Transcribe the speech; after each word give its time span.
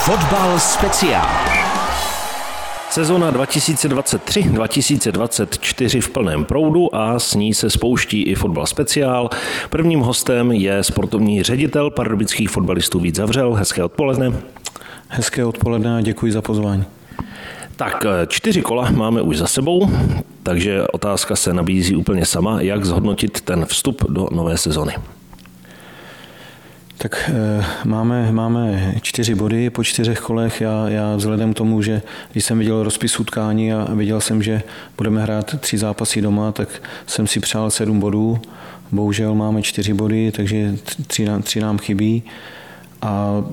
Fotbal 0.00 0.58
speciál. 0.58 1.28
Sezona 2.90 3.32
2023-2024 3.32 6.00
v 6.00 6.10
plném 6.10 6.44
proudu 6.44 6.94
a 6.94 7.18
s 7.18 7.34
ní 7.34 7.54
se 7.54 7.70
spouští 7.70 8.22
i 8.22 8.34
fotbal 8.34 8.66
speciál. 8.66 9.30
Prvním 9.70 10.00
hostem 10.00 10.52
je 10.52 10.84
sportovní 10.84 11.42
ředitel 11.42 11.90
pardubických 11.90 12.50
fotbalistů 12.50 13.00
Vít 13.00 13.16
Zavřel. 13.16 13.54
Hezké 13.54 13.84
odpoledne. 13.84 14.32
Hezké 15.08 15.44
odpoledne 15.44 15.96
a 15.96 16.00
děkuji 16.00 16.32
za 16.32 16.42
pozvání. 16.42 16.84
Tak 17.76 18.06
čtyři 18.28 18.62
kola 18.62 18.90
máme 18.90 19.22
už 19.22 19.38
za 19.38 19.46
sebou, 19.46 19.90
takže 20.42 20.82
otázka 20.92 21.36
se 21.36 21.54
nabízí 21.54 21.96
úplně 21.96 22.26
sama, 22.26 22.60
jak 22.60 22.84
zhodnotit 22.84 23.40
ten 23.40 23.64
vstup 23.64 24.10
do 24.10 24.28
nové 24.32 24.56
sezony. 24.56 24.92
Tak 27.02 27.30
e, 27.34 27.64
máme, 27.84 28.32
máme 28.32 28.94
čtyři 29.02 29.34
body 29.34 29.70
po 29.70 29.84
čtyřech 29.84 30.20
kolech. 30.20 30.60
Já, 30.60 30.88
já 30.88 31.16
vzhledem 31.16 31.54
k 31.54 31.56
tomu, 31.56 31.82
že 31.82 32.02
když 32.32 32.44
jsem 32.44 32.58
viděl 32.58 32.82
rozpis 32.82 33.20
utkání 33.20 33.72
a 33.72 33.94
viděl 33.94 34.20
jsem, 34.20 34.42
že 34.42 34.62
budeme 34.96 35.22
hrát 35.22 35.60
tři 35.60 35.78
zápasy 35.78 36.22
doma, 36.22 36.52
tak 36.52 36.68
jsem 37.06 37.26
si 37.26 37.40
přál 37.40 37.70
sedm 37.70 38.00
bodů. 38.00 38.40
Bohužel 38.92 39.34
máme 39.34 39.62
čtyři 39.62 39.94
body, 39.94 40.32
takže 40.32 40.76
tři, 41.06 41.28
tři 41.42 41.60
nám 41.60 41.78
chybí. 41.78 42.22
A 43.02 43.44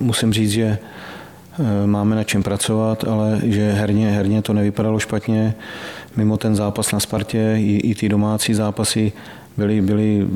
musím 0.00 0.32
říct, 0.32 0.50
že 0.50 0.64
e, 0.64 1.86
máme 1.86 2.16
na 2.16 2.24
čem 2.24 2.42
pracovat, 2.42 3.04
ale 3.04 3.40
že 3.42 3.72
herně, 3.72 4.10
herně 4.10 4.42
to 4.42 4.52
nevypadalo 4.52 4.98
špatně. 4.98 5.54
Mimo 6.16 6.36
ten 6.36 6.56
zápas 6.56 6.92
na 6.92 7.00
Spartě 7.00 7.54
i, 7.58 7.76
i 7.76 7.94
ty 7.94 8.08
domácí 8.08 8.54
zápasy 8.54 9.12
byly, 9.56 9.80
byly 9.80 10.26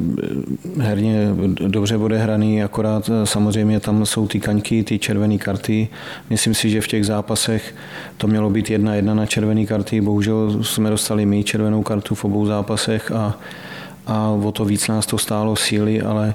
eh, 0.79 0.83
herně 0.83 1.29
dobře 1.67 1.97
odehraný, 1.97 2.63
akorát 2.63 3.11
eh, 3.11 3.27
samozřejmě 3.27 3.81
tam 3.81 4.07
jsou 4.07 4.27
ty 4.27 4.41
kaňky, 4.41 4.83
ty 4.83 4.99
červené 4.99 5.39
karty. 5.39 5.89
Myslím 6.31 6.55
si, 6.55 6.71
že 6.71 6.81
v 6.81 6.89
těch 6.89 7.07
zápasech 7.07 7.75
to 8.17 8.27
mělo 8.27 8.51
být 8.51 8.71
jedna 8.71 8.95
jedna 8.95 9.15
na 9.15 9.27
červené 9.27 9.67
karty, 9.67 10.01
bohužel 10.01 10.65
jsme 10.65 10.91
dostali 10.91 11.27
my 11.27 11.45
červenou 11.45 11.83
kartu 11.83 12.15
v 12.15 12.25
obou 12.25 12.47
zápasech 12.47 13.13
a, 13.13 13.39
a 14.07 14.29
o 14.31 14.53
to 14.53 14.65
víc 14.65 14.89
nás 14.89 15.07
to 15.07 15.19
stálo 15.19 15.57
síly, 15.57 16.01
ale 16.01 16.35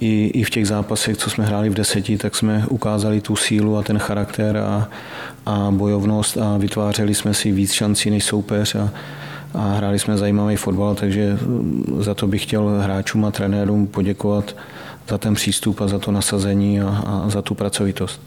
i, 0.00 0.30
i 0.34 0.44
v 0.44 0.50
těch 0.50 0.66
zápasech, 0.66 1.16
co 1.16 1.30
jsme 1.30 1.44
hráli 1.44 1.70
v 1.70 1.74
deseti, 1.74 2.18
tak 2.18 2.36
jsme 2.36 2.64
ukázali 2.68 3.20
tu 3.20 3.36
sílu 3.36 3.76
a 3.76 3.82
ten 3.82 3.98
charakter 3.98 4.56
a, 4.56 4.88
a 5.46 5.70
bojovnost 5.70 6.36
a 6.38 6.56
vytvářeli 6.58 7.14
jsme 7.14 7.34
si 7.34 7.52
víc 7.52 7.72
šancí 7.72 8.10
než 8.10 8.24
soupeř 8.24 8.74
a, 8.74 8.90
a 9.54 9.72
hráli 9.72 9.98
jsme 9.98 10.16
zajímavý 10.16 10.56
fotbal, 10.56 10.94
takže 10.94 11.38
za 11.98 12.14
to 12.14 12.26
bych 12.26 12.42
chtěl 12.42 12.68
hráčům 12.68 13.24
a 13.24 13.30
trenérům 13.30 13.86
poděkovat 13.86 14.56
za 15.08 15.18
ten 15.18 15.34
přístup 15.34 15.80
a 15.80 15.88
za 15.88 15.98
to 15.98 16.12
nasazení 16.12 16.80
a, 16.80 17.02
a 17.06 17.28
za 17.28 17.42
tu 17.42 17.54
pracovitost. 17.54 18.20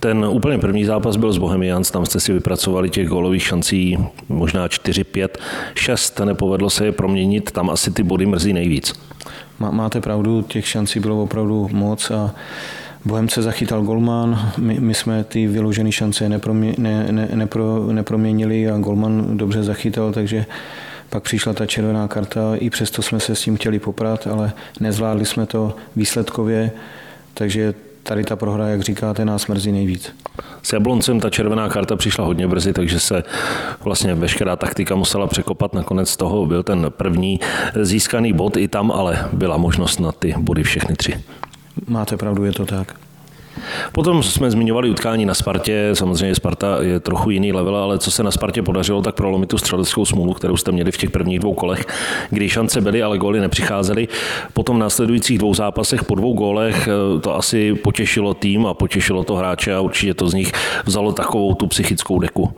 Ten 0.00 0.24
úplně 0.24 0.58
první 0.58 0.84
zápas 0.84 1.16
byl 1.16 1.32
s 1.32 1.38
Bohemians, 1.38 1.90
tam 1.90 2.06
jste 2.06 2.20
si 2.20 2.32
vypracovali 2.32 2.90
těch 2.90 3.08
gólových 3.08 3.42
šancí 3.42 3.98
možná 4.28 4.68
4, 4.68 5.04
5, 5.04 5.38
6, 5.74 6.20
nepovedlo 6.20 6.70
se 6.70 6.84
je 6.84 6.92
proměnit, 6.92 7.50
tam 7.50 7.70
asi 7.70 7.90
ty 7.90 8.02
body 8.02 8.26
mrzí 8.26 8.52
nejvíc. 8.52 8.92
Máte 9.58 10.00
pravdu, 10.00 10.42
těch 10.42 10.68
šancí 10.68 11.00
bylo 11.00 11.22
opravdu 11.22 11.68
moc 11.72 12.10
a 12.10 12.34
Bohemce 13.04 13.42
zachytal 13.42 13.82
golman, 13.82 14.52
my, 14.58 14.80
my 14.80 14.94
jsme 14.94 15.24
ty 15.24 15.46
vyložené 15.46 15.92
šance 15.92 16.28
nepromě, 16.28 16.74
ne, 16.78 17.06
ne, 17.10 17.28
nepro, 17.34 17.92
neproměnili 17.92 18.70
a 18.70 18.78
golman 18.78 19.36
dobře 19.36 19.62
zachytal, 19.62 20.12
takže 20.12 20.46
pak 21.10 21.22
přišla 21.22 21.52
ta 21.52 21.66
červená 21.66 22.08
karta, 22.08 22.56
i 22.56 22.70
přesto 22.70 23.02
jsme 23.02 23.20
se 23.20 23.34
s 23.34 23.40
tím 23.40 23.56
chtěli 23.56 23.78
poprat, 23.78 24.26
ale 24.26 24.52
nezvládli 24.80 25.26
jsme 25.26 25.46
to 25.46 25.76
výsledkově, 25.96 26.70
takže 27.34 27.74
tady 28.02 28.24
ta 28.24 28.36
prohra, 28.36 28.68
jak 28.68 28.80
říkáte, 28.80 29.24
nás 29.24 29.46
mrzí 29.46 29.72
nejvíc. 29.72 30.12
S 30.62 30.72
Jabloncem 30.72 31.20
ta 31.20 31.30
červená 31.30 31.68
karta 31.68 31.96
přišla 31.96 32.24
hodně 32.24 32.48
brzy, 32.48 32.72
takže 32.72 33.00
se 33.00 33.22
vlastně 33.84 34.14
veškerá 34.14 34.56
taktika 34.56 34.94
musela 34.94 35.26
překopat. 35.26 35.74
Nakonec 35.74 36.16
toho 36.16 36.46
byl 36.46 36.62
ten 36.62 36.86
první 36.88 37.40
získaný 37.82 38.32
bod 38.32 38.56
i 38.56 38.68
tam, 38.68 38.92
ale 38.92 39.28
byla 39.32 39.56
možnost 39.56 40.00
na 40.00 40.12
ty 40.12 40.34
body 40.38 40.62
všechny 40.62 40.96
tři. 40.96 41.14
Máte 41.86 42.16
pravdu, 42.16 42.44
je 42.44 42.52
to 42.52 42.66
tak. 42.66 42.94
Potom 43.92 44.22
jsme 44.22 44.50
zmiňovali 44.50 44.90
utkání 44.90 45.26
na 45.26 45.34
Spartě, 45.34 45.90
samozřejmě 45.92 46.34
Sparta 46.34 46.82
je 46.82 47.00
trochu 47.00 47.30
jiný 47.30 47.52
level, 47.52 47.76
ale 47.76 47.98
co 47.98 48.10
se 48.10 48.22
na 48.22 48.30
Spartě 48.30 48.62
podařilo, 48.62 49.02
tak 49.02 49.14
prolomit 49.14 49.48
tu 49.48 49.58
střeleckou 49.58 50.04
smůlu, 50.04 50.34
kterou 50.34 50.56
jste 50.56 50.72
měli 50.72 50.92
v 50.92 50.96
těch 50.96 51.10
prvních 51.10 51.38
dvou 51.38 51.54
kolech, 51.54 51.86
kdy 52.30 52.48
šance 52.48 52.80
byly, 52.80 53.02
ale 53.02 53.18
góly 53.18 53.40
nepřicházely. 53.40 54.08
Potom 54.52 54.76
v 54.76 54.80
následujících 54.80 55.38
dvou 55.38 55.54
zápasech 55.54 56.04
po 56.04 56.14
dvou 56.14 56.32
gólech 56.32 56.88
eh, 56.88 57.20
to 57.20 57.36
asi 57.36 57.74
potěšilo 57.74 58.34
tým 58.34 58.66
a 58.66 58.74
potěšilo 58.74 59.24
to 59.24 59.36
hráče 59.36 59.74
a 59.74 59.80
určitě 59.80 60.14
to 60.14 60.28
z 60.28 60.34
nich 60.34 60.52
vzalo 60.84 61.12
takovou 61.12 61.54
tu 61.54 61.66
psychickou 61.66 62.18
deku. 62.18 62.54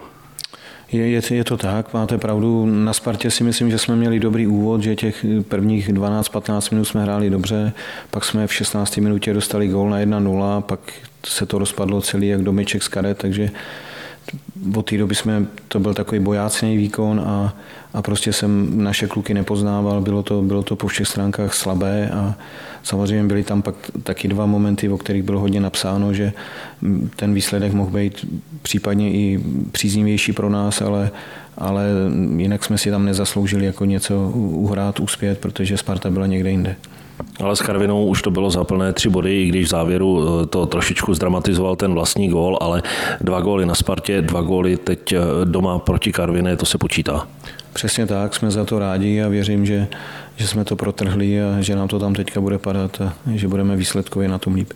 Je, 0.93 1.09
je, 1.09 1.23
je 1.31 1.45
to 1.45 1.57
tak, 1.57 1.95
máte 1.95 2.19
pravdu. 2.19 2.67
Na 2.67 2.93
Spartě 2.93 3.31
si 3.31 3.45
myslím, 3.45 3.71
že 3.71 3.79
jsme 3.79 3.97
měli 3.97 4.21
dobrý 4.21 4.47
úvod, 4.47 4.83
že 4.83 4.97
těch 4.97 5.27
prvních 5.49 5.89
12-15 5.89 6.73
minut 6.73 6.85
jsme 6.85 7.03
hráli 7.03 7.31
dobře, 7.31 7.73
pak 8.11 8.25
jsme 8.25 8.47
v 8.47 8.55
16. 8.55 8.97
minutě 8.97 9.35
dostali 9.35 9.69
gól 9.69 9.91
na 9.91 9.99
1-0, 9.99 10.61
pak 10.63 10.81
se 11.27 11.47
to 11.47 11.59
rozpadlo 11.59 12.01
celý 12.01 12.29
jak 12.29 12.43
domeček 12.43 12.83
z 12.83 12.89
karet, 12.89 13.19
takže 13.19 13.51
od 14.77 14.91
té 14.91 14.99
doby 14.99 15.15
jsme, 15.15 15.47
to 15.69 15.81
byl 15.81 15.95
takový 15.95 16.21
bojácný 16.21 16.77
výkon 16.77 17.21
a, 17.21 17.55
a 17.95 18.03
prostě 18.03 18.33
jsem 18.33 18.83
naše 18.85 19.07
kluky 19.07 19.35
nepoznával, 19.35 20.01
bylo 20.01 20.23
to, 20.23 20.43
bylo 20.43 20.63
to 20.63 20.77
po 20.77 20.87
všech 20.87 21.09
stránkách 21.09 21.55
slabé 21.55 22.11
a 22.11 22.35
samozřejmě 22.83 23.25
byly 23.25 23.45
tam 23.45 23.63
pak 23.63 23.75
taky 24.03 24.29
dva 24.29 24.47
momenty, 24.47 24.89
o 24.89 24.99
kterých 24.99 25.23
bylo 25.23 25.41
hodně 25.41 25.61
napsáno, 25.61 26.15
že 26.15 26.33
ten 27.17 27.35
výsledek 27.35 27.73
mohl 27.73 27.91
být 27.91 28.27
případně 28.63 29.13
i 29.13 29.41
příznivější 29.73 30.33
pro 30.33 30.51
nás, 30.51 30.83
ale, 30.83 31.11
ale 31.59 31.87
jinak 32.37 32.65
jsme 32.65 32.79
si 32.79 32.91
tam 32.91 33.05
nezasloužili 33.05 33.67
jako 33.67 33.85
něco 33.85 34.31
uhrát, 34.35 35.01
uspět, 35.01 35.39
protože 35.39 35.77
Sparta 35.77 36.11
byla 36.11 36.27
někde 36.27 36.51
jinde. 36.51 36.77
Ale 37.43 37.57
s 37.57 37.63
Karvinou 37.63 38.07
už 38.07 38.23
to 38.23 38.31
bylo 38.31 38.51
za 38.51 38.65
plné 38.65 38.93
tři 38.93 39.09
body, 39.09 39.43
i 39.43 39.49
když 39.49 39.67
v 39.67 39.71
závěru 39.71 40.21
eh, 40.43 40.47
to 40.47 40.67
trošičku 40.67 41.15
zdramatizoval 41.15 41.77
ten 41.77 41.95
vlastní 41.95 42.29
gól, 42.29 42.59
ale 42.61 42.83
dva 43.21 43.41
góly 43.41 43.67
na 43.67 43.75
Spartě, 43.75 44.23
dva 44.23 44.41
góly 44.41 44.77
teď 44.77 45.13
eh, 45.13 45.19
doma 45.45 45.79
proti 45.79 46.13
Karviné, 46.13 46.57
to 46.57 46.67
se 46.67 46.79
počítá. 46.79 47.29
Přesně 47.73 48.07
tak, 48.07 48.35
jsme 48.35 48.51
za 48.51 48.65
to 48.65 48.79
rádi 48.79 49.23
a 49.23 49.29
věřím, 49.29 49.67
že, 49.67 49.89
že 50.37 50.49
jsme 50.49 50.65
to 50.65 50.77
protrhli 50.77 51.43
a 51.43 51.61
že 51.61 51.77
nám 51.77 51.89
to 51.89 51.99
tam 51.99 52.15
teďka 52.15 52.41
bude 52.41 52.59
padat 52.59 53.01
a 53.01 53.13
že 53.35 53.49
budeme 53.49 53.77
výsledkově 53.77 54.29
na 54.29 54.39
tom 54.39 54.55
líp. 54.55 54.73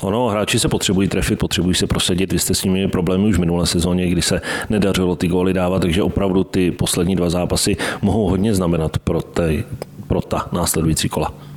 Ono, 0.00 0.28
hráči 0.28 0.58
se 0.58 0.68
potřebují 0.68 1.08
trefit, 1.08 1.38
potřebují 1.38 1.74
se 1.74 1.86
prosadit. 1.86 2.32
Vy 2.32 2.38
jste 2.38 2.54
s 2.54 2.64
nimi 2.64 2.88
problémy 2.88 3.28
už 3.28 3.36
v 3.36 3.40
minulé 3.40 3.66
sezóně, 3.66 4.10
kdy 4.10 4.22
se 4.22 4.40
nedařilo 4.70 5.16
ty 5.16 5.28
góly 5.28 5.52
dávat, 5.52 5.82
takže 5.82 6.02
opravdu 6.02 6.44
ty 6.44 6.70
poslední 6.70 7.16
dva 7.16 7.30
zápasy 7.30 7.76
mohou 8.02 8.28
hodně 8.28 8.54
znamenat 8.54 8.98
pro, 8.98 9.22
te, 9.22 9.64
pro 10.06 10.20
ta 10.20 10.48
následující 10.52 11.08
kola. 11.08 11.47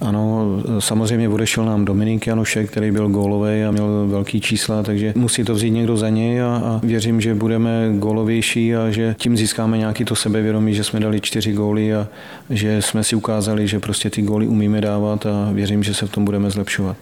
Ano, 0.00 0.46
samozřejmě 0.78 1.28
odešel 1.28 1.64
nám 1.64 1.84
Dominik 1.84 2.26
Janošek, 2.26 2.70
který 2.70 2.90
byl 2.90 3.08
gólový 3.08 3.64
a 3.64 3.70
měl 3.70 4.06
velký 4.08 4.40
čísla, 4.40 4.82
takže 4.82 5.12
musí 5.16 5.44
to 5.44 5.54
vzít 5.54 5.70
někdo 5.70 5.96
za 5.96 6.08
něj 6.08 6.42
a, 6.42 6.46
a 6.46 6.80
věřím, 6.82 7.20
že 7.20 7.34
budeme 7.34 7.90
gólovější 7.98 8.76
a 8.76 8.90
že 8.90 9.14
tím 9.18 9.36
získáme 9.36 9.78
nějaký 9.78 10.04
to 10.04 10.16
sebevědomí, 10.16 10.74
že 10.74 10.84
jsme 10.84 11.00
dali 11.00 11.20
čtyři 11.20 11.52
góly 11.52 11.94
a 11.94 12.08
že 12.50 12.82
jsme 12.82 13.04
si 13.04 13.16
ukázali, 13.16 13.68
že 13.68 13.80
prostě 13.80 14.10
ty 14.10 14.22
góly 14.22 14.46
umíme 14.46 14.80
dávat 14.80 15.26
a 15.26 15.52
věřím, 15.52 15.82
že 15.82 15.94
se 15.94 16.06
v 16.06 16.10
tom 16.10 16.24
budeme 16.24 16.50
zlepšovat. 16.50 16.96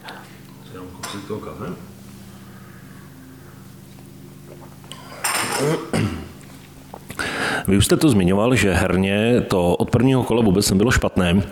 Vy 7.67 7.77
už 7.77 7.85
jste 7.85 7.97
to 7.97 8.09
zmiňoval, 8.09 8.55
že 8.55 8.73
herně 8.73 9.41
to 9.41 9.75
od 9.75 9.89
prvního 9.89 10.23
kola 10.23 10.41
vůbec 10.41 10.69
nebylo 10.71 10.91
špatné. 10.91 11.43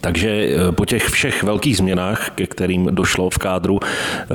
Takže 0.00 0.30
eh, 0.30 0.72
po 0.72 0.84
těch 0.84 1.04
všech 1.04 1.42
velkých 1.42 1.76
změnách, 1.76 2.30
ke 2.34 2.46
kterým 2.46 2.86
došlo 2.86 3.30
v 3.30 3.38
kádru, 3.38 3.80
eh, 3.82 4.26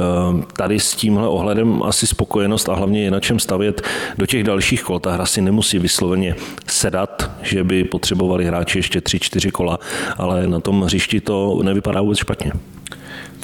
tady 0.54 0.80
s 0.80 0.96
tímhle 0.96 1.28
ohledem 1.28 1.84
asi 1.84 2.08
spokojenost 2.08 2.70
a 2.70 2.74
hlavně 2.74 3.04
je 3.04 3.12
na 3.12 3.20
čem 3.20 3.40
stavět 3.40 3.82
do 4.18 4.26
těch 4.26 4.44
dalších 4.44 4.84
kol. 4.84 5.00
Ta 5.00 5.12
hra 5.12 5.26
si 5.26 5.42
nemusí 5.42 5.80
vysloveně 5.80 6.36
sedat, 6.68 7.32
že 7.42 7.64
by 7.64 7.84
potřebovali 7.84 8.46
hráči 8.46 8.80
ještě 8.80 9.02
tři, 9.02 9.20
čtyři 9.20 9.52
kola, 9.52 9.80
ale 10.18 10.48
na 10.48 10.60
tom 10.60 10.82
hřišti 10.82 11.22
to 11.22 11.60
nevypadá 11.64 12.02
vůbec 12.02 12.18
špatně. 12.18 12.52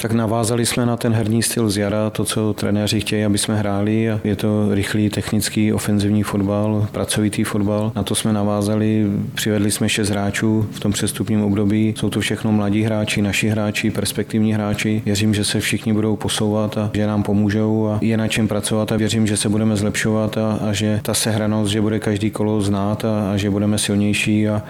Tak 0.00 0.12
navázali 0.12 0.66
jsme 0.66 0.86
na 0.86 0.96
ten 0.96 1.12
herní 1.12 1.42
styl 1.42 1.70
z 1.70 1.76
jara, 1.76 2.10
to, 2.10 2.24
co 2.24 2.52
trenéři 2.52 3.00
chtějí, 3.00 3.24
aby 3.24 3.38
jsme 3.38 3.56
hráli. 3.56 4.08
Je 4.24 4.36
to 4.36 4.74
rychlý, 4.74 5.10
technický, 5.10 5.72
ofenzivní 5.72 6.22
fotbal, 6.22 6.86
pracovitý 6.92 7.44
fotbal. 7.44 7.92
Na 7.96 8.02
to 8.02 8.14
jsme 8.14 8.32
navázali, 8.32 9.06
přivedli 9.34 9.70
jsme 9.70 9.88
šest 9.88 10.08
hráčů 10.08 10.66
v 10.70 10.80
tom 10.80 10.92
přestupním 10.92 11.42
období. 11.42 11.94
Jsou 11.96 12.10
to 12.10 12.20
všechno 12.20 12.52
mladí 12.52 12.82
hráči, 12.82 13.22
naši 13.22 13.48
hráči, 13.48 13.90
perspektivní 13.90 14.54
hráči. 14.54 15.02
Věřím, 15.04 15.34
že 15.34 15.44
se 15.44 15.60
všichni 15.60 15.92
budou 15.92 16.16
posouvat 16.16 16.78
a 16.78 16.90
že 16.94 17.06
nám 17.06 17.22
pomůžou 17.22 17.88
a 17.88 17.98
je 18.00 18.16
na 18.16 18.28
čem 18.28 18.48
pracovat 18.48 18.92
a 18.92 18.96
věřím, 18.96 19.26
že 19.26 19.36
se 19.36 19.48
budeme 19.48 19.76
zlepšovat 19.76 20.38
a, 20.38 20.52
a 20.68 20.72
že 20.72 21.00
ta 21.02 21.14
sehranost, 21.14 21.72
že 21.72 21.80
bude 21.80 21.98
každý 21.98 22.30
kolo 22.30 22.60
znát 22.60 23.04
a, 23.04 23.32
a 23.32 23.36
že 23.36 23.50
budeme 23.50 23.78
silnější 23.78 24.48
a, 24.48 24.62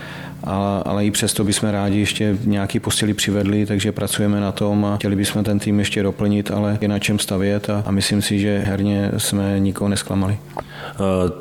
a, 0.44 0.82
ale 0.86 1.06
i 1.06 1.10
přesto 1.10 1.44
bychom 1.44 1.68
rádi 1.68 1.98
ještě 1.98 2.36
nějaký 2.44 2.80
posily 2.80 3.14
přivedli, 3.14 3.66
takže 3.66 3.92
pracujeme 3.92 4.40
na 4.40 4.52
tom 4.52 4.84
a 4.84 4.96
chtěli 4.96 5.16
bychom 5.16 5.44
ten 5.44 5.58
tým 5.58 5.78
ještě 5.78 6.02
doplnit, 6.02 6.50
ale 6.50 6.78
je 6.80 6.88
na 6.88 6.98
čem 6.98 7.18
stavět 7.18 7.70
a, 7.70 7.82
a 7.86 7.90
myslím 7.90 8.22
si, 8.22 8.38
že 8.38 8.62
herně 8.66 9.10
jsme 9.16 9.60
nikoho 9.60 9.88
nesklamali. 9.88 10.38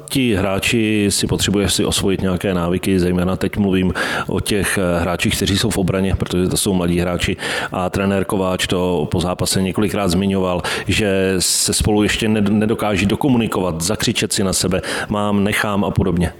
Ti 0.09 0.35
hráči 0.35 1.07
si 1.09 1.27
potřebuje 1.27 1.69
si 1.69 1.85
osvojit 1.85 2.21
nějaké 2.21 2.53
návyky, 2.53 2.99
zejména 2.99 3.35
teď 3.35 3.57
mluvím 3.57 3.93
o 4.27 4.39
těch 4.39 4.79
hráčích, 4.99 5.35
kteří 5.35 5.57
jsou 5.57 5.69
v 5.69 5.77
obraně, 5.77 6.15
protože 6.15 6.47
to 6.47 6.57
jsou 6.57 6.73
mladí 6.73 6.99
hráči 6.99 7.37
a 7.71 7.89
trenér 7.89 8.25
Kováč 8.25 8.67
to 8.67 9.07
po 9.11 9.21
zápase 9.21 9.61
několikrát 9.61 10.07
zmiňoval, 10.07 10.61
že 10.87 11.35
se 11.39 11.73
spolu 11.73 12.03
ještě 12.03 12.27
nedokáží 12.27 13.05
dokomunikovat, 13.05 13.81
zakřičet 13.81 14.33
si 14.33 14.43
na 14.43 14.53
sebe, 14.53 14.81
mám, 15.09 15.43
nechám 15.43 15.85
a 15.85 15.91
podobně. 15.91 16.33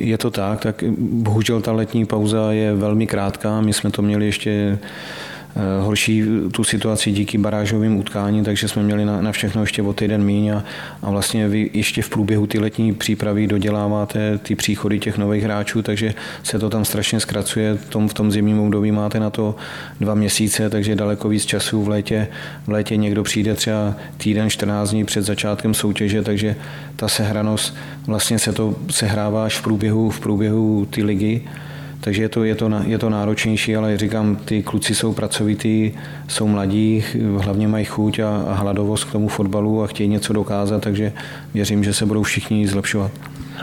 Je 0.00 0.18
to 0.18 0.30
tak, 0.30 0.60
tak 0.60 0.84
bohužel 0.98 1.60
ta 1.60 1.72
letní 1.72 2.06
pauza 2.06 2.52
je 2.52 2.74
velmi 2.74 3.06
krátká. 3.06 3.60
My 3.60 3.72
jsme 3.72 3.90
to 3.90 4.02
měli 4.02 4.26
ještě 4.26 4.78
horší 5.80 6.24
tu 6.52 6.64
situaci 6.64 7.12
díky 7.12 7.38
barážovým 7.38 7.96
utkání, 7.96 8.44
takže 8.44 8.68
jsme 8.68 8.82
měli 8.82 9.04
na, 9.04 9.20
na 9.20 9.32
všechno 9.32 9.62
ještě 9.62 9.82
o 9.82 9.92
týden 9.92 10.24
míň 10.24 10.48
a, 10.48 10.64
a 11.02 11.10
vlastně 11.10 11.48
vy 11.48 11.70
ještě 11.72 12.02
v 12.02 12.08
průběhu 12.08 12.46
ty 12.46 12.58
letní 12.58 12.94
přípravy 12.94 13.46
doděláváte 13.46 14.38
ty 14.38 14.54
příchody 14.54 14.98
těch 14.98 15.18
nových 15.18 15.44
hráčů, 15.44 15.82
takže 15.82 16.14
se 16.42 16.58
to 16.58 16.70
tam 16.70 16.84
strašně 16.84 17.20
zkracuje. 17.20 17.78
Tom, 17.88 18.08
v 18.08 18.14
tom 18.14 18.32
zimním 18.32 18.60
období 18.60 18.92
máte 18.92 19.20
na 19.20 19.30
to 19.30 19.54
dva 20.00 20.14
měsíce, 20.14 20.70
takže 20.70 20.96
daleko 20.96 21.28
víc 21.28 21.44
času 21.44 21.82
v 21.82 21.88
létě. 21.88 22.28
V 22.66 22.68
létě 22.68 22.96
někdo 22.96 23.22
přijde 23.22 23.54
třeba 23.54 23.94
týden, 24.16 24.50
14 24.50 24.90
dní 24.90 25.04
před 25.04 25.22
začátkem 25.22 25.74
soutěže, 25.74 26.22
takže 26.22 26.56
ta 26.96 27.08
sehranost 27.08 27.76
vlastně 28.06 28.38
se 28.38 28.52
to 28.52 28.76
sehrává 28.90 29.44
až 29.44 29.58
v 29.58 29.62
průběhu, 29.62 30.10
v 30.10 30.20
průběhu 30.20 30.86
ty 30.90 31.02
ligy 31.02 31.42
takže 32.00 32.22
je 32.22 32.28
to, 32.28 32.44
je, 32.44 32.54
to, 32.54 32.70
je 32.86 32.98
to 32.98 33.10
náročnější, 33.10 33.76
ale 33.76 33.98
říkám, 33.98 34.36
ty 34.36 34.62
kluci 34.62 34.94
jsou 34.94 35.12
pracovitý, 35.12 35.92
jsou 36.28 36.46
mladí, 36.46 37.04
hlavně 37.38 37.68
mají 37.68 37.84
chuť 37.84 38.18
a, 38.18 38.42
a 38.48 38.54
hladovost 38.54 39.04
k 39.04 39.12
tomu 39.12 39.28
fotbalu 39.28 39.82
a 39.82 39.86
chtějí 39.86 40.08
něco 40.08 40.32
dokázat, 40.32 40.82
takže 40.82 41.12
věřím, 41.54 41.84
že 41.84 41.94
se 41.94 42.06
budou 42.06 42.22
všichni 42.22 42.68
zlepšovat. 42.68 43.10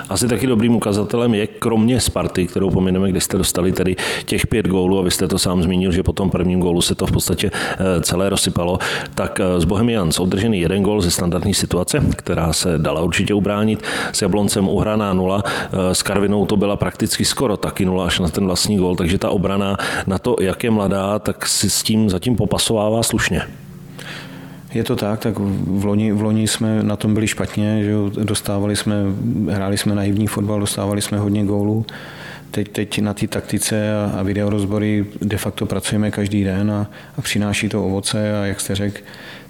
Asi 0.09 0.27
taky 0.27 0.47
dobrým 0.47 0.75
ukazatelem 0.75 1.33
je, 1.33 1.47
kromě 1.47 2.01
Sparty, 2.01 2.47
kterou 2.47 2.69
pomineme, 2.69 3.09
kde 3.09 3.21
jste 3.21 3.38
dostali 3.38 3.71
tedy 3.71 3.95
těch 4.25 4.47
pět 4.47 4.67
gólů, 4.67 4.99
a 4.99 5.01
vy 5.01 5.11
jste 5.11 5.27
to 5.27 5.39
sám 5.39 5.63
zmínil, 5.63 5.91
že 5.91 6.03
po 6.03 6.13
tom 6.13 6.29
prvním 6.29 6.59
gólu 6.59 6.81
se 6.81 6.95
to 6.95 7.05
v 7.07 7.11
podstatě 7.11 7.51
eh, 7.53 8.01
celé 8.01 8.29
rozsypalo, 8.29 8.77
tak 9.15 9.39
z 9.57 9.63
eh, 9.63 9.67
Bohemians 9.67 10.19
održený 10.19 10.59
jeden 10.59 10.83
gól 10.83 11.01
ze 11.01 11.11
standardní 11.11 11.53
situace, 11.53 12.03
která 12.15 12.53
se 12.53 12.77
dala 12.77 13.01
určitě 13.01 13.33
ubránit, 13.33 13.83
s 14.11 14.21
Jabloncem 14.21 14.69
uhraná 14.69 15.13
nula, 15.13 15.44
eh, 15.45 15.95
s 15.95 16.03
Karvinou 16.03 16.45
to 16.45 16.57
byla 16.57 16.75
prakticky 16.75 17.25
skoro 17.25 17.57
taky 17.57 17.85
nula 17.85 18.05
až 18.05 18.19
na 18.19 18.29
ten 18.29 18.45
vlastní 18.45 18.77
gól, 18.77 18.95
takže 18.95 19.17
ta 19.17 19.29
obrana 19.29 19.77
na 20.07 20.17
to, 20.17 20.35
jak 20.41 20.63
je 20.63 20.71
mladá, 20.71 21.19
tak 21.19 21.47
si 21.47 21.69
s 21.69 21.83
tím 21.83 22.09
zatím 22.09 22.35
popasovává 22.35 23.03
slušně. 23.03 23.66
Je 24.73 24.83
to 24.83 24.95
tak, 24.95 25.19
tak 25.19 25.39
v 25.39 25.85
loni, 25.85 26.11
v 26.11 26.21
loni 26.21 26.47
jsme 26.47 26.83
na 26.83 26.95
tom 26.95 27.13
byli 27.13 27.27
špatně, 27.27 27.83
že 27.83 27.93
dostávali 28.23 28.75
jsme, 28.75 28.95
hráli 29.49 29.77
jsme 29.77 29.95
naivní 29.95 30.27
fotbal, 30.27 30.59
dostávali 30.59 31.01
jsme 31.01 31.17
hodně 31.17 31.45
gólů. 31.45 31.85
Teď, 32.51 32.67
teď 32.71 32.99
na 32.99 33.13
té 33.13 33.27
taktice 33.27 33.95
a, 33.95 34.19
a 34.19 34.23
videorozbory 34.23 35.05
de 35.21 35.37
facto 35.37 35.65
pracujeme 35.65 36.11
každý 36.11 36.43
den 36.43 36.71
a, 36.71 36.89
a 37.17 37.21
přináší 37.21 37.69
to 37.69 37.85
ovoce 37.85 38.41
a 38.41 38.45
jak 38.45 38.61
jste 38.61 38.75
řekl, 38.75 38.99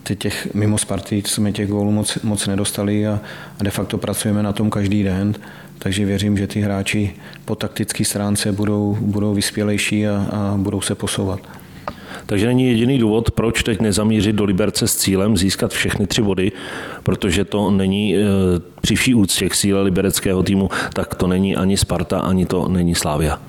teď 0.03 0.19
těch 0.19 0.53
mimo 0.53 0.77
Sparty 0.77 1.23
jsme 1.25 1.51
těch 1.51 1.69
gólů 1.69 1.91
moc, 1.91 2.17
moc 2.23 2.47
nedostali 2.47 3.07
a, 3.07 3.19
a 3.59 3.63
de 3.63 3.69
facto 3.71 3.97
pracujeme 3.97 4.43
na 4.43 4.53
tom 4.53 4.69
každý 4.69 5.03
den, 5.03 5.33
takže 5.79 6.05
věřím, 6.05 6.37
že 6.37 6.47
ty 6.47 6.61
hráči 6.61 7.13
po 7.45 7.55
taktické 7.55 8.05
stránce 8.05 8.51
budou, 8.51 8.97
budou 9.01 9.33
vyspělejší 9.33 10.07
a, 10.07 10.27
a 10.31 10.53
budou 10.57 10.81
se 10.81 10.95
posouvat. 10.95 11.39
Takže 12.27 12.47
není 12.47 12.67
jediný 12.67 12.97
důvod, 12.97 13.31
proč 13.31 13.63
teď 13.63 13.81
nezamířit 13.81 14.35
do 14.35 14.43
Liberce 14.43 14.87
s 14.87 14.95
cílem 14.95 15.37
získat 15.37 15.71
všechny 15.71 16.07
tři 16.07 16.21
body, 16.21 16.51
protože 17.03 17.45
to 17.45 17.71
není 17.71 18.15
e, 18.15 18.19
při 18.81 18.95
vší 18.95 19.13
úctě 19.15 19.49
k 19.49 19.55
síle 19.55 19.81
libereckého 19.81 20.43
týmu, 20.43 20.69
tak 20.93 21.15
to 21.15 21.27
není 21.27 21.55
ani 21.55 21.77
Sparta, 21.77 22.19
ani 22.19 22.45
to 22.45 22.67
není 22.67 22.95
Slávia. 22.95 23.39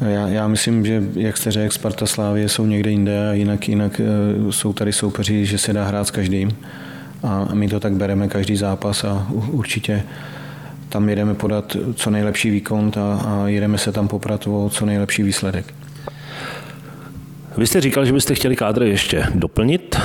Já, 0.00 0.28
já 0.28 0.48
myslím, 0.48 0.86
že 0.86 1.02
jak 1.14 1.36
jste 1.36 1.50
řekl, 1.50 1.74
Sparta 1.74 2.06
Slávie 2.06 2.48
jsou 2.48 2.66
někde 2.66 2.90
jinde 2.90 3.30
a 3.30 3.32
jinak, 3.32 3.68
jinak 3.68 4.00
e, 4.00 4.52
jsou 4.52 4.72
tady 4.72 4.92
soupeři, 4.92 5.46
že 5.46 5.58
se 5.58 5.72
dá 5.72 5.84
hrát 5.84 6.06
s 6.06 6.10
každým. 6.10 6.50
A 7.22 7.48
my 7.52 7.68
to 7.68 7.80
tak 7.80 7.92
bereme 7.92 8.28
každý 8.28 8.56
zápas 8.56 9.04
a 9.04 9.26
určitě 9.30 10.02
tam 10.88 11.08
jedeme 11.08 11.34
podat 11.34 11.76
co 11.94 12.10
nejlepší 12.10 12.50
výkon 12.50 12.92
a, 12.96 13.14
a 13.14 13.48
jedeme 13.48 13.78
se 13.78 13.92
tam 13.92 14.08
poprat 14.08 14.46
o 14.46 14.70
co 14.70 14.86
nejlepší 14.86 15.22
výsledek. 15.22 15.74
Vy 17.56 17.66
jste 17.66 17.80
říkal, 17.80 18.04
že 18.04 18.12
byste 18.12 18.34
chtěli 18.34 18.56
kádr 18.56 18.82
ještě 18.82 19.26
doplnit, 19.34 19.96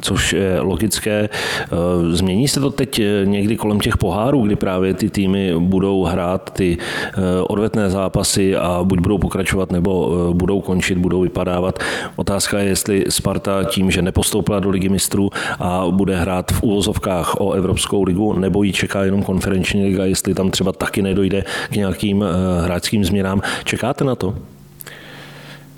což 0.00 0.32
je 0.32 0.60
logické. 0.60 1.28
Eh, 1.28 1.68
změní 2.10 2.48
se 2.48 2.60
to 2.60 2.70
teď 2.70 2.98
eh, 2.98 3.26
někdy 3.26 3.56
kolem 3.56 3.80
těch 3.80 3.96
pohárů, 3.96 4.42
kdy 4.42 4.56
právě 4.56 4.94
ty 4.94 5.10
týmy 5.10 5.54
budou 5.58 6.04
hrát 6.04 6.50
ty 6.52 6.78
eh, 6.78 7.20
odvetné 7.42 7.90
zápasy 7.90 8.56
a 8.56 8.80
buď 8.84 9.00
budou 9.00 9.18
pokračovat, 9.18 9.72
nebo 9.72 10.12
budou 10.32 10.60
končit, 10.60 10.98
budou 10.98 11.20
vypadávat. 11.20 11.78
Otázka 12.16 12.58
je, 12.58 12.68
jestli 12.68 13.04
Sparta 13.08 13.64
tím, 13.64 13.90
že 13.90 14.02
nepostoupila 14.02 14.60
do 14.60 14.70
ligy 14.70 14.88
mistrů 14.88 15.30
a 15.60 15.84
bude 15.90 16.16
hrát 16.16 16.52
v 16.52 16.62
úvozovkách 16.62 17.40
o 17.40 17.52
Evropskou 17.52 18.02
ligu, 18.02 18.32
nebo 18.32 18.62
ji 18.62 18.72
čeká 18.72 19.04
jenom 19.04 19.22
konferenční 19.22 19.84
liga, 19.84 20.04
jestli 20.04 20.34
tam 20.34 20.50
třeba 20.50 20.72
taky 20.72 21.02
nedojde 21.02 21.44
k 21.70 21.76
nějakým 21.76 22.24
hráčským 22.64 23.04
změnám. 23.04 23.42
Čekáte 23.64 24.04
na 24.04 24.14
to? 24.14 24.51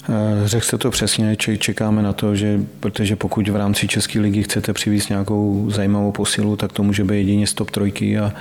Eh, 0.09 0.49
řekl 0.49 0.67
jste 0.67 0.79
to 0.79 0.91
přesně, 0.91 1.37
čekáme 1.37 2.03
na 2.03 2.12
to, 2.12 2.37
že 2.37 2.61
protože 2.81 3.17
pokud 3.17 3.49
v 3.49 3.56
rámci 3.56 3.89
České 3.89 4.21
ligy 4.21 4.43
chcete 4.43 4.73
přivést 4.73 5.09
nějakou 5.09 5.71
zajímavou 5.71 6.12
posilu, 6.12 6.56
tak 6.56 6.73
to 6.73 6.83
může 6.83 7.05
být 7.05 7.17
jedině 7.17 7.47
stop 7.47 7.71
trojky 7.71 8.19
a, 8.19 8.33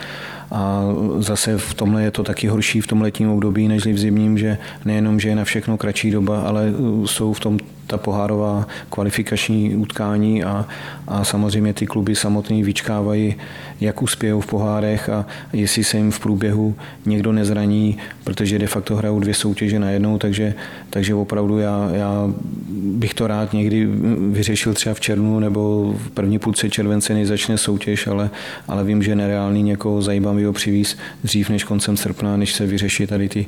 a 0.51 0.83
zase 1.17 1.57
v 1.57 1.73
tomhle 1.73 2.03
je 2.03 2.11
to 2.11 2.23
taky 2.23 2.47
horší 2.47 2.81
v 2.81 2.87
tom 2.87 3.01
letním 3.01 3.29
období, 3.29 3.67
než 3.67 3.85
v 3.85 3.97
zimním, 3.97 4.37
že 4.37 4.57
nejenom, 4.85 5.19
že 5.19 5.29
je 5.29 5.35
na 5.35 5.43
všechno 5.43 5.77
kratší 5.77 6.11
doba, 6.11 6.41
ale 6.41 6.73
jsou 7.05 7.33
v 7.33 7.39
tom 7.39 7.59
ta 7.87 7.97
pohárová 7.97 8.67
kvalifikační 8.89 9.75
utkání 9.75 10.43
a, 10.43 10.65
a 11.07 11.23
samozřejmě 11.23 11.73
ty 11.73 11.85
kluby 11.85 12.15
samotný 12.15 12.63
vyčkávají, 12.63 13.35
jak 13.81 14.01
uspějou 14.01 14.41
v 14.41 14.47
pohárech 14.47 15.09
a 15.09 15.25
jestli 15.53 15.83
se 15.83 15.97
jim 15.97 16.11
v 16.11 16.19
průběhu 16.19 16.75
někdo 17.05 17.31
nezraní, 17.31 17.97
protože 18.23 18.59
de 18.59 18.67
facto 18.67 18.95
hrajou 18.95 19.19
dvě 19.19 19.33
soutěže 19.33 19.79
najednou, 19.79 20.17
takže, 20.17 20.53
takže 20.89 21.15
opravdu 21.15 21.57
já, 21.57 21.89
já 21.93 22.29
bych 22.69 23.13
to 23.13 23.27
rád 23.27 23.53
někdy 23.53 23.87
vyřešil 24.31 24.73
třeba 24.73 24.95
v 24.95 24.99
červnu 24.99 25.39
nebo 25.39 25.93
v 25.97 26.09
první 26.09 26.39
půlce 26.39 26.69
července, 26.69 27.13
než 27.13 27.27
začne 27.27 27.57
soutěž, 27.57 28.07
ale, 28.07 28.29
ale 28.67 28.83
vím, 28.83 29.03
že 29.03 29.15
nereálný 29.15 29.63
někoho 29.63 30.01
zajímavého 30.01 30.53
přivíz 30.53 30.97
dřív 31.23 31.49
než 31.49 31.63
koncem 31.63 31.97
srpna, 31.97 32.37
než 32.37 32.53
se 32.53 32.65
vyřeší 32.65 33.07
tady 33.07 33.29
ty 33.29 33.45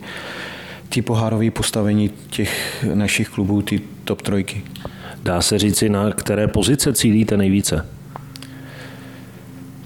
ty 0.89 1.01
pohárové 1.01 1.51
postavení 1.51 2.09
těch 2.29 2.85
našich 2.93 3.29
klubů, 3.29 3.61
ty 3.61 3.81
top 4.03 4.21
trojky. 4.21 4.63
Dá 5.23 5.41
se 5.41 5.59
říci, 5.59 5.89
na 5.89 6.11
které 6.11 6.47
pozice 6.47 6.93
cílíte 6.93 7.37
nejvíce? 7.37 7.85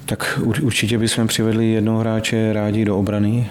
Tak 0.06 0.40
určitě 0.42 0.98
bychom 0.98 1.26
přivedli 1.26 1.72
jednoho 1.72 1.98
hráče 1.98 2.52
rádi 2.52 2.84
do 2.84 2.98
obrany 2.98 3.48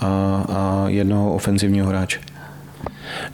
a, 0.00 0.06
a 0.48 0.84
jednoho 0.88 1.34
ofenzivního 1.34 1.86
hráče. 1.86 2.20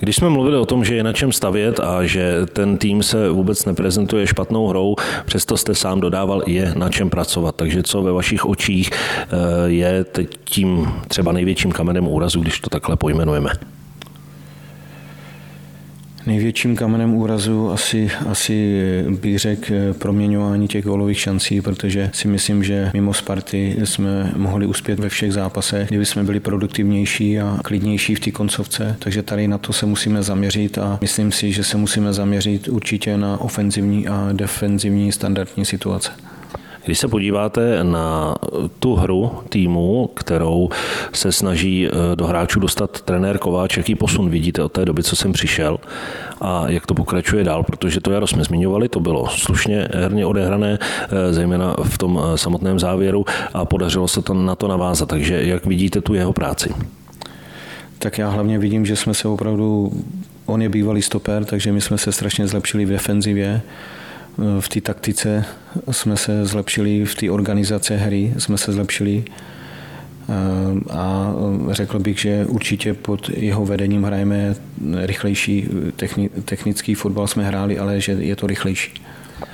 Když 0.00 0.16
jsme 0.16 0.28
mluvili 0.28 0.56
o 0.56 0.66
tom, 0.66 0.84
že 0.84 0.94
je 0.94 1.02
na 1.02 1.12
čem 1.12 1.32
stavět 1.32 1.80
a 1.80 2.04
že 2.06 2.46
ten 2.52 2.78
tým 2.78 3.02
se 3.02 3.30
vůbec 3.30 3.64
neprezentuje 3.64 4.26
špatnou 4.26 4.68
hrou, 4.68 4.96
přesto 5.24 5.56
jste 5.56 5.74
sám 5.74 6.00
dodával, 6.00 6.42
je 6.46 6.72
na 6.76 6.88
čem 6.88 7.10
pracovat. 7.10 7.56
Takže 7.56 7.82
co 7.82 8.02
ve 8.02 8.12
vašich 8.12 8.44
očích 8.46 8.90
eh, 8.90 9.26
je 9.66 10.04
teď 10.04 10.38
tím 10.44 10.92
třeba 11.08 11.32
největším 11.32 11.72
kamenem 11.72 12.08
úrazu, 12.08 12.40
když 12.40 12.60
to 12.60 12.70
takhle 12.70 12.96
pojmenujeme? 12.96 13.50
Největším 16.26 16.76
kamenem 16.76 17.14
úrazu 17.14 17.70
asi, 17.70 18.10
asi 18.28 18.82
bych 19.20 19.38
řekl 19.38 19.74
proměňování 19.98 20.68
těch 20.68 20.84
gólových 20.84 21.20
šancí, 21.20 21.60
protože 21.60 22.10
si 22.12 22.28
myslím, 22.28 22.64
že 22.64 22.90
mimo 22.94 23.14
Sparty 23.14 23.76
jsme 23.84 24.32
mohli 24.36 24.66
uspět 24.66 24.98
ve 24.98 25.08
všech 25.08 25.32
zápasech, 25.32 25.88
kdyby 25.88 26.06
jsme 26.06 26.24
byli 26.24 26.40
produktivnější 26.40 27.40
a 27.40 27.58
klidnější 27.64 28.14
v 28.14 28.20
té 28.20 28.30
koncovce. 28.30 28.96
Takže 28.98 29.22
tady 29.22 29.48
na 29.48 29.58
to 29.58 29.72
se 29.72 29.86
musíme 29.86 30.22
zaměřit 30.22 30.78
a 30.78 30.98
myslím 31.00 31.32
si, 31.32 31.52
že 31.52 31.64
se 31.64 31.76
musíme 31.76 32.12
zaměřit 32.12 32.68
určitě 32.68 33.16
na 33.16 33.40
ofenzivní 33.40 34.08
a 34.08 34.28
defenzivní 34.32 35.12
standardní 35.12 35.64
situace. 35.64 36.10
Když 36.84 36.98
se 36.98 37.08
podíváte 37.08 37.84
na 37.84 38.34
tu 38.78 38.94
hru 38.94 39.30
týmu, 39.48 40.10
kterou 40.14 40.68
se 41.12 41.32
snaží 41.32 41.88
eh, 41.88 42.16
do 42.16 42.26
hráčů 42.26 42.60
dostat 42.60 43.00
trenér 43.00 43.38
Kováč, 43.38 43.76
jaký 43.76 43.94
posun 43.94 44.30
vidíte 44.30 44.62
od 44.62 44.72
té 44.72 44.84
doby, 44.84 45.02
co 45.02 45.16
jsem 45.16 45.32
přišel 45.32 45.78
a 46.40 46.64
jak 46.68 46.86
to 46.86 46.94
pokračuje 46.94 47.44
dál, 47.44 47.62
protože 47.62 48.00
to 48.00 48.12
jaro 48.12 48.26
jsme 48.26 48.44
zmiňovali, 48.44 48.88
to 48.88 49.00
bylo 49.00 49.28
slušně 49.28 49.88
herně 49.94 50.26
odehrané, 50.26 50.78
eh, 50.80 51.32
zejména 51.32 51.76
v 51.82 51.98
tom 51.98 52.20
eh, 52.22 52.38
samotném 52.38 52.78
závěru 52.78 53.24
a 53.54 53.64
podařilo 53.64 54.08
se 54.08 54.22
to 54.22 54.34
na 54.34 54.54
to 54.54 54.68
navázat. 54.68 55.08
Takže 55.08 55.42
jak 55.42 55.66
vidíte 55.66 56.00
tu 56.00 56.14
jeho 56.14 56.32
práci? 56.32 56.74
Tak 57.98 58.18
já 58.18 58.28
hlavně 58.28 58.58
vidím, 58.58 58.86
že 58.86 58.96
jsme 58.96 59.14
se 59.14 59.28
opravdu 59.28 59.92
on 60.46 60.62
je 60.62 60.68
bývalý 60.68 61.02
stoper, 61.02 61.44
takže 61.44 61.72
my 61.72 61.80
jsme 61.80 61.98
se 61.98 62.12
strašně 62.12 62.46
zlepšili 62.46 62.84
v 62.84 62.90
defenzivě. 62.90 63.62
V 64.60 64.68
té 64.68 64.80
taktice 64.80 65.44
jsme 65.90 66.16
se 66.16 66.46
zlepšili, 66.46 67.04
v 67.04 67.14
té 67.14 67.30
organizace 67.30 67.96
hry 67.96 68.34
jsme 68.38 68.58
se 68.58 68.72
zlepšili. 68.72 69.24
A 70.90 71.34
řekl 71.70 71.98
bych, 71.98 72.18
že 72.18 72.46
určitě 72.48 72.94
pod 72.94 73.30
jeho 73.36 73.66
vedením 73.66 74.02
hrajeme 74.02 74.54
rychlejší 75.02 75.68
technický 76.44 76.94
fotbal 76.94 77.26
jsme 77.26 77.44
hráli, 77.44 77.78
ale 77.78 78.00
že 78.00 78.12
je 78.12 78.36
to 78.36 78.46
rychlejší. 78.46 78.92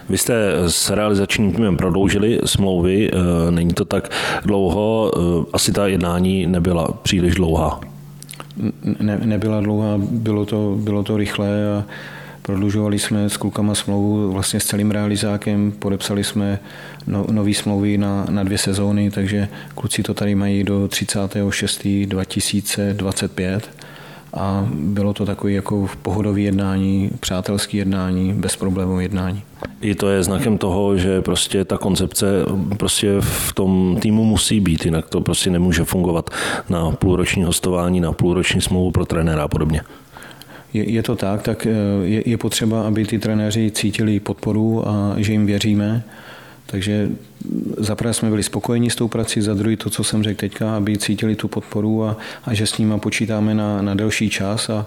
Vy 0.08 0.18
jste 0.18 0.52
s 0.66 0.90
realizačním 0.90 1.52
týmem 1.52 1.76
prodloužili 1.76 2.40
smlouvy, 2.44 3.11
není 3.50 3.75
to 3.75 3.85
tak 3.85 4.11
dlouho, 4.44 5.12
asi 5.52 5.73
ta 5.73 5.87
jednání 5.87 6.47
nebyla 6.47 6.88
příliš 7.02 7.35
dlouhá. 7.35 7.80
Ne, 9.00 9.20
nebyla 9.25 9.61
dlouhá, 9.61 9.94
bylo 9.99 10.47
to, 10.47 10.76
bylo 10.80 11.02
to 11.02 11.16
rychlé 11.16 11.49
a 11.76 11.85
prodlužovali 12.49 12.99
jsme 12.99 13.31
s 13.31 13.37
klukama 13.37 13.75
smlouvu 13.75 14.33
vlastně 14.33 14.61
s 14.61 14.64
celým 14.64 14.90
realizákem, 14.90 15.73
podepsali 15.78 16.25
jsme 16.25 16.59
no, 17.07 17.26
nový 17.31 17.55
smlouvy 17.55 17.99
na, 17.99 18.26
na 18.31 18.45
dvě 18.45 18.59
sezóny, 18.59 19.11
takže 19.11 19.49
kluci 19.75 20.02
to 20.02 20.14
tady 20.14 20.35
mají 20.35 20.64
do 20.64 20.88
36. 20.88 21.87
2025 22.05 23.71
a 24.35 24.69
bylo 24.73 25.14
to 25.14 25.26
takový 25.26 25.55
jako 25.55 25.88
pohodový 26.02 26.45
jednání, 26.45 27.11
přátelský 27.21 27.76
jednání, 27.76 28.33
bezproblémový 28.33 29.05
jednání. 29.05 29.43
I 29.81 29.95
to 29.95 30.09
je 30.09 30.23
znakem 30.23 30.59
toho, 30.59 30.97
že 30.97 31.23
prostě 31.23 31.64
ta 31.64 31.78
koncepce 31.78 32.26
prostě 32.76 33.17
v 33.21 33.52
tom 33.52 33.97
týmu 34.00 34.25
musí 34.25 34.61
být, 34.61 34.85
jinak 34.85 35.09
to 35.09 35.21
prostě 35.21 35.50
nemůže 35.50 35.85
fungovat 35.85 36.31
na 36.69 36.90
půlroční 36.90 37.45
hostování, 37.45 38.00
na 38.00 38.12
půlroční 38.12 38.61
smlouvu 38.61 38.90
pro 38.90 39.07
trenéra 39.07 39.43
a 39.43 39.49
podobně. 39.49 39.81
Je, 40.75 40.90
je 40.90 41.02
to 41.02 41.16
tak, 41.16 41.42
tak 41.42 41.66
eh, 41.66 41.70
je, 42.02 42.22
je 42.26 42.37
potřeba, 42.37 42.82
aby 42.82 43.04
ty 43.04 43.18
trenéři 43.18 43.70
cítili 43.70 44.20
podporu 44.20 44.88
a 44.88 45.14
že 45.16 45.32
jim 45.32 45.46
věříme. 45.46 46.04
Takže 46.70 47.08
zaprvé 47.78 48.14
jsme 48.14 48.28
byli 48.28 48.42
spokojeni 48.42 48.90
s 48.90 48.96
tou 48.96 49.08
prací, 49.08 49.40
za 49.40 49.54
druhý 49.54 49.76
to, 49.76 49.90
co 49.90 50.04
jsem 50.04 50.22
řekl 50.22 50.40
teďka, 50.40 50.76
aby 50.76 50.98
cítili 50.98 51.37
tu 51.37 51.48
podporu 51.48 52.04
a, 52.04 52.16
a 52.44 52.54
že 52.54 52.66
s 52.66 52.78
nimi 52.78 52.94
počítáme 53.00 53.54
na, 53.54 53.82
na 53.82 53.94
delší 53.94 54.30
čas 54.30 54.70
a, 54.70 54.87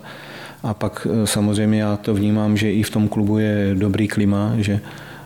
a 0.63 0.73
pak 0.73 1.07
e, 1.09 1.27
samozřejmě 1.27 1.81
já 1.81 1.97
to 1.97 2.13
vnímám, 2.13 2.57
že 2.57 2.73
i 2.73 2.83
v 2.83 2.89
tom 2.89 3.07
klubu 3.07 3.37
je 3.37 3.71
dobrý 3.73 4.07
klima, 4.07 4.53
že, 4.57 4.79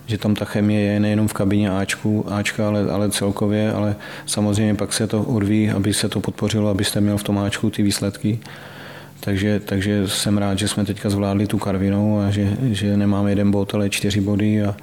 že 0.05 0.17
tam 0.17 0.35
ta 0.35 0.45
chemie 0.45 0.81
je 0.81 0.99
nejenom 0.99 1.27
v 1.27 1.33
kabině 1.33 1.69
Ačku, 1.69 2.25
Ačka, 2.33 2.67
ale, 2.67 2.91
ale 2.91 3.11
celkově, 3.11 3.71
ale 3.71 3.95
samozřejmě 4.25 4.75
pak 4.75 4.93
se 4.93 5.07
to 5.07 5.23
odvíjí, 5.23 5.69
aby 5.69 5.93
se 5.93 6.09
to 6.09 6.19
podpořilo, 6.19 6.69
abyste 6.69 7.01
měl 7.01 7.17
v 7.17 7.23
tom 7.23 7.37
Ačku 7.37 7.69
ty 7.69 7.83
výsledky. 7.83 8.39
Takže, 9.19 9.59
takže 9.59 10.07
jsem 10.07 10.37
rád, 10.37 10.59
že 10.59 10.67
jsme 10.67 10.85
teďka 10.85 11.09
zvládli 11.09 11.47
tu 11.47 11.57
Karvinou 11.57 12.19
a 12.19 12.31
že, 12.31 12.57
že 12.61 12.97
nemáme 12.97 13.31
jeden 13.31 13.51
bod, 13.51 13.75
ale 13.75 13.89
čtyři 13.89 14.21
body 14.21 14.63
a, 14.63 14.75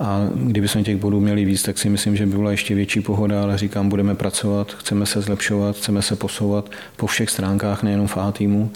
a 0.00 0.28
kdyby 0.34 0.68
jsme 0.68 0.82
těch 0.82 0.96
bodů 0.96 1.20
měli 1.20 1.44
víc, 1.44 1.62
tak 1.62 1.78
si 1.78 1.88
myslím, 1.88 2.16
že 2.16 2.26
by 2.26 2.36
byla 2.36 2.50
ještě 2.50 2.74
větší 2.74 3.00
pohoda, 3.00 3.42
ale 3.42 3.58
říkám, 3.58 3.88
budeme 3.88 4.14
pracovat, 4.14 4.72
chceme 4.72 5.06
se 5.06 5.20
zlepšovat, 5.20 5.76
chceme 5.76 6.02
se 6.02 6.16
posouvat 6.16 6.70
po 6.96 7.06
všech 7.06 7.30
stránkách, 7.30 7.82
nejenom 7.82 8.06
v 8.06 8.16
A 8.16 8.32
týmu, 8.32 8.70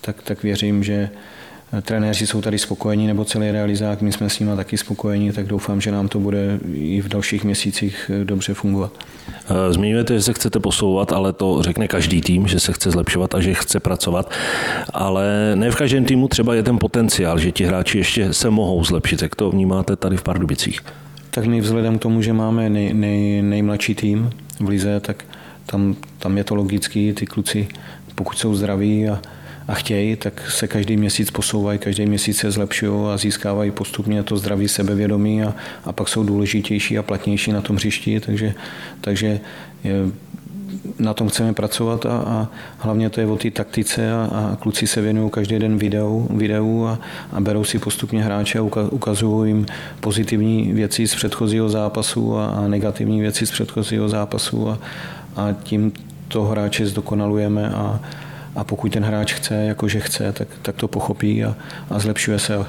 tak, 0.00 0.22
tak 0.22 0.42
věřím, 0.42 0.84
že 0.84 1.10
trenéři 1.82 2.26
jsou 2.26 2.40
tady 2.40 2.58
spokojení, 2.58 3.06
nebo 3.06 3.24
celý 3.24 3.50
realizák, 3.50 4.00
my 4.00 4.12
jsme 4.12 4.30
s 4.30 4.38
nimi 4.38 4.56
taky 4.56 4.78
spokojení, 4.78 5.32
tak 5.32 5.46
doufám, 5.46 5.80
že 5.80 5.92
nám 5.92 6.08
to 6.08 6.20
bude 6.20 6.58
i 6.74 7.00
v 7.00 7.08
dalších 7.08 7.44
měsících 7.44 8.10
dobře 8.24 8.54
fungovat. 8.54 8.92
Eh, 9.28 9.72
zmiňujete, 9.72 10.14
že 10.14 10.22
se 10.22 10.32
chcete 10.32 10.60
posouvat, 10.60 11.12
ale 11.12 11.32
to 11.32 11.62
řekne 11.62 11.88
každý 11.88 12.20
tým, 12.20 12.46
že 12.46 12.60
se 12.60 12.72
chce 12.72 12.90
zlepšovat 12.90 13.34
a 13.34 13.40
že 13.40 13.54
chce 13.54 13.80
pracovat, 13.80 14.30
ale 14.92 15.52
ne 15.54 15.70
v 15.70 15.76
každém 15.76 16.04
týmu 16.04 16.28
třeba 16.28 16.54
je 16.54 16.62
ten 16.62 16.78
potenciál, 16.78 17.38
že 17.38 17.52
ti 17.52 17.64
hráči 17.64 17.98
ještě 17.98 18.32
se 18.32 18.50
mohou 18.50 18.84
zlepšit. 18.84 19.22
Jak 19.22 19.34
to 19.34 19.50
vnímáte 19.50 19.96
tady 19.96 20.16
v 20.16 20.22
Pardubicích? 20.22 20.80
Tak 21.30 21.44
my 21.44 21.60
vzhledem 21.60 21.98
k 21.98 22.02
tomu, 22.02 22.22
že 22.22 22.32
máme 22.32 22.70
nej, 22.70 22.94
nej, 22.94 23.42
nejmladší 23.42 23.94
tým 23.94 24.30
v 24.60 24.68
Lize, 24.68 25.00
tak 25.00 25.24
tam, 25.66 25.96
tam 26.18 26.38
je 26.38 26.44
to 26.44 26.54
logický, 26.54 27.12
ty 27.12 27.26
kluci, 27.26 27.68
pokud 28.14 28.38
jsou 28.38 28.54
zdraví 28.54 29.08
a 29.08 29.20
a 29.68 29.74
chtějí, 29.74 30.16
tak 30.16 30.50
se 30.50 30.68
každý 30.68 30.96
měsíc 30.96 31.30
posouvají, 31.30 31.78
každý 31.78 32.06
měsíc 32.06 32.38
se 32.38 32.50
zlepšují 32.50 33.06
a 33.12 33.16
získávají 33.16 33.70
postupně 33.70 34.22
to 34.22 34.36
zdraví 34.36 34.68
sebevědomí 34.68 35.42
a, 35.42 35.54
a 35.84 35.92
pak 35.92 36.08
jsou 36.08 36.24
důležitější 36.24 36.98
a 36.98 37.02
platnější 37.02 37.52
na 37.52 37.60
tom 37.60 37.76
hřišti, 37.76 38.20
takže, 38.20 38.54
takže 39.00 39.40
je, 39.84 39.92
na 40.98 41.14
tom 41.14 41.28
chceme 41.28 41.52
pracovat 41.52 42.06
a, 42.06 42.10
a 42.10 42.48
hlavně 42.78 43.10
to 43.10 43.20
je 43.20 43.26
o 43.26 43.36
té 43.36 43.50
taktice 43.50 44.12
a, 44.12 44.30
a 44.32 44.56
kluci 44.56 44.86
se 44.86 45.00
věnují 45.00 45.30
každý 45.30 45.58
den 45.58 45.78
videu, 45.78 46.28
videu 46.30 46.86
a, 46.86 46.98
a 47.32 47.40
berou 47.40 47.64
si 47.64 47.78
postupně 47.78 48.24
hráče 48.24 48.58
a 48.58 48.62
ukazují 48.90 49.50
jim 49.50 49.66
pozitivní 50.00 50.72
věci 50.72 51.08
z 51.08 51.14
předchozího 51.14 51.68
zápasu 51.68 52.36
a, 52.36 52.46
a 52.46 52.68
negativní 52.68 53.20
věci 53.20 53.46
z 53.46 53.50
předchozího 53.50 54.08
zápasu 54.08 54.70
a, 54.70 54.78
a 55.36 55.52
tím 55.62 55.92
to 56.28 56.44
hráče 56.44 56.86
zdokonalujeme 56.86 57.70
a, 57.70 58.00
a 58.56 58.64
pokud 58.64 58.92
ten 58.92 59.04
hráč 59.04 59.34
chce, 59.34 59.54
jakože 59.54 60.00
chce, 60.00 60.32
tak, 60.32 60.48
tak 60.62 60.76
to 60.76 60.88
pochopí 60.88 61.44
a, 61.44 61.56
a 61.90 61.98
zlepšuje 61.98 62.38
se. 62.38 62.66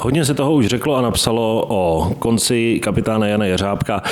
Hodně 0.00 0.24
se 0.24 0.34
toho 0.34 0.52
už 0.52 0.66
řeklo 0.66 0.96
a 0.96 1.02
napsalo 1.02 1.66
o 1.68 2.14
konci 2.18 2.80
kapitána 2.82 3.26
Jana 3.26 3.44
Jeřábka. 3.44 4.02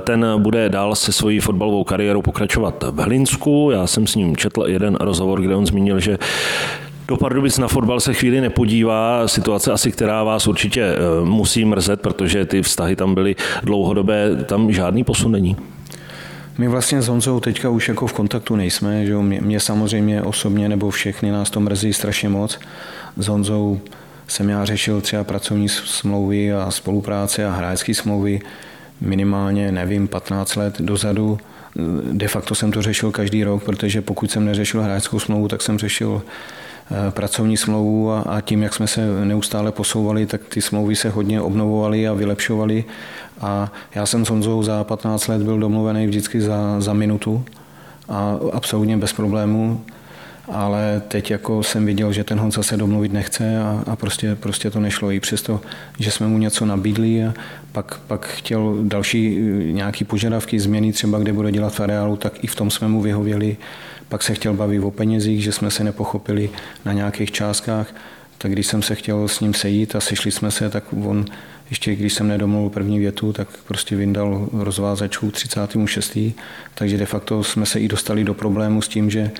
Ten 0.00 0.26
bude 0.38 0.68
dál 0.68 0.94
se 0.94 1.12
svojí 1.12 1.40
fotbalovou 1.40 1.84
kariérou 1.84 2.22
pokračovat 2.22 2.84
v 2.90 3.00
Hlinsku. 3.00 3.70
Já 3.72 3.86
jsem 3.86 4.06
s 4.06 4.14
ním 4.14 4.36
četl 4.36 4.64
jeden 4.66 4.96
rozhovor, 5.00 5.40
kde 5.40 5.56
on 5.56 5.66
zmínil, 5.66 6.00
že 6.00 6.18
do 7.08 7.16
Pardubic 7.16 7.58
na 7.58 7.68
fotbal 7.68 8.00
se 8.00 8.14
chvíli 8.14 8.40
nepodívá. 8.40 9.28
Situace 9.28 9.72
asi, 9.72 9.92
která 9.92 10.24
vás 10.24 10.46
určitě 10.46 10.82
eh, 10.82 11.24
musí 11.24 11.64
mrzet, 11.64 12.00
protože 12.00 12.44
ty 12.44 12.62
vztahy 12.62 12.96
tam 12.96 13.14
byly 13.14 13.36
dlouhodobé. 13.62 14.44
Tam 14.44 14.72
žádný 14.72 15.04
posun 15.04 15.32
není. 15.32 15.56
My 16.60 16.68
vlastně 16.68 17.02
s 17.02 17.08
Honzou 17.08 17.40
teďka 17.40 17.68
už 17.68 17.88
jako 17.88 18.06
v 18.06 18.12
kontaktu 18.12 18.56
nejsme, 18.56 19.06
že 19.06 19.16
mě, 19.16 19.40
mě 19.40 19.60
samozřejmě 19.60 20.22
osobně 20.22 20.68
nebo 20.68 20.90
všechny 20.90 21.30
nás 21.30 21.50
to 21.50 21.60
mrzí 21.60 21.92
strašně 21.92 22.28
moc. 22.28 22.58
S 23.16 23.26
Honzou 23.26 23.80
jsem 24.28 24.48
já 24.48 24.64
řešil 24.64 25.00
třeba 25.00 25.24
pracovní 25.24 25.68
smlouvy 25.68 26.52
a 26.52 26.70
spolupráce 26.70 27.46
a 27.46 27.50
hráčské 27.50 27.94
smlouvy 27.94 28.40
minimálně, 29.00 29.72
nevím, 29.72 30.08
15 30.08 30.56
let 30.56 30.80
dozadu. 30.80 31.38
De 32.12 32.28
facto 32.28 32.54
jsem 32.54 32.72
to 32.72 32.82
řešil 32.82 33.10
každý 33.10 33.44
rok, 33.44 33.64
protože 33.64 34.02
pokud 34.02 34.30
jsem 34.30 34.44
neřešil 34.44 34.82
hráčskou 34.82 35.18
smlouvu, 35.18 35.48
tak 35.48 35.62
jsem 35.62 35.78
řešil 35.78 36.22
pracovní 37.10 37.56
smlouvu 37.56 38.12
a, 38.12 38.40
tím, 38.40 38.62
jak 38.62 38.74
jsme 38.74 38.86
se 38.86 39.24
neustále 39.24 39.72
posouvali, 39.72 40.26
tak 40.26 40.40
ty 40.48 40.60
smlouvy 40.60 40.96
se 40.96 41.10
hodně 41.10 41.40
obnovovaly 41.40 42.08
a 42.08 42.12
vylepšovaly. 42.12 42.84
A 43.40 43.72
já 43.94 44.06
jsem 44.06 44.24
s 44.26 44.28
Honzou 44.28 44.62
za 44.62 44.84
15 44.84 45.26
let 45.28 45.42
byl 45.42 45.58
domluvený 45.58 46.06
vždycky 46.06 46.40
za, 46.40 46.80
za 46.80 46.92
minutu 46.92 47.44
a 48.08 48.38
absolutně 48.52 48.96
bez 48.96 49.12
problémů 49.12 49.80
ale 50.52 51.02
teď 51.08 51.30
jako 51.30 51.62
jsem 51.62 51.86
viděl, 51.86 52.12
že 52.12 52.24
ten 52.24 52.38
Honza 52.38 52.62
se 52.62 52.76
domluvit 52.76 53.12
nechce 53.12 53.62
a, 53.62 53.84
a 53.86 53.96
prostě, 53.96 54.34
prostě 54.34 54.70
to 54.70 54.80
nešlo. 54.80 55.10
I 55.10 55.20
přesto, 55.20 55.60
že 55.98 56.10
jsme 56.10 56.26
mu 56.26 56.38
něco 56.38 56.66
nabídli 56.66 57.24
a 57.24 57.34
pak, 57.72 58.00
pak 58.06 58.26
chtěl 58.26 58.76
další 58.82 59.38
eh, 59.38 59.72
nějaký 59.72 60.04
požadavky, 60.04 60.60
změny 60.60 60.92
třeba, 60.92 61.18
kde 61.18 61.32
bude 61.32 61.52
dělat 61.52 61.74
v 61.74 61.80
areálu, 61.80 62.16
tak 62.16 62.44
i 62.44 62.46
v 62.46 62.54
tom 62.54 62.70
jsme 62.70 62.88
mu 62.88 63.00
vyhověli. 63.00 63.56
Pak 64.10 64.22
se 64.22 64.34
chtěl 64.34 64.54
bavit 64.54 64.80
o 64.80 64.90
penězích, 64.90 65.42
že 65.42 65.52
jsme 65.52 65.70
se 65.70 65.84
nepochopili 65.84 66.50
na 66.84 66.92
nějakých 66.92 67.32
částkách. 67.32 67.94
Tak 68.38 68.52
když 68.52 68.66
jsem 68.66 68.82
se 68.82 68.94
chtěl 68.94 69.28
s 69.28 69.40
ním 69.40 69.54
sejít 69.54 69.96
a 69.96 70.00
sešli 70.00 70.30
jsme 70.30 70.50
se, 70.50 70.70
tak 70.70 70.84
on 70.92 71.24
ještě 71.70 71.94
když 71.94 72.12
jsem 72.12 72.28
nedomluvil 72.28 72.70
první 72.70 72.98
větu, 72.98 73.32
tak 73.32 73.48
prostě 73.66 73.96
vyndal 73.96 74.48
rozvázačku 74.52 75.30
36. 75.30 76.18
Takže 76.74 76.98
de 76.98 77.06
facto 77.06 77.44
jsme 77.44 77.66
se 77.66 77.80
i 77.80 77.88
dostali 77.88 78.24
do 78.24 78.34
problému 78.34 78.82
s 78.82 78.88
tím, 78.88 79.10
že 79.10 79.30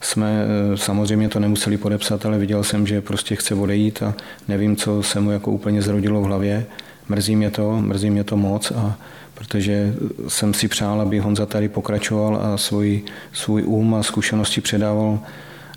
jsme 0.00 0.44
eh, 0.44 0.76
samozřejmě 0.76 1.28
to 1.28 1.40
nemuseli 1.40 1.76
podepsat, 1.76 2.26
ale 2.26 2.38
viděl 2.38 2.64
jsem, 2.64 2.86
že 2.86 3.00
prostě 3.00 3.36
chce 3.36 3.54
odejít 3.54 4.02
a 4.02 4.14
nevím, 4.48 4.76
co 4.76 5.02
se 5.02 5.20
mu 5.20 5.30
jako 5.30 5.50
úplně 5.50 5.82
zrodilo 5.82 6.20
v 6.20 6.24
hlavě. 6.24 6.66
Mrzí 7.08 7.36
mě 7.36 7.50
to, 7.50 7.80
mrzí 7.80 8.10
mě 8.10 8.24
to 8.24 8.36
moc, 8.36 8.70
a 8.70 8.98
protože 9.34 9.94
jsem 10.28 10.54
si 10.54 10.68
přál, 10.68 11.00
aby 11.00 11.18
Honza 11.18 11.46
tady 11.46 11.68
pokračoval 11.68 12.36
a 12.36 12.56
svůj, 12.56 13.02
svůj 13.32 13.62
um 13.66 13.94
a 13.94 14.02
zkušenosti 14.02 14.60
předával 14.60 15.18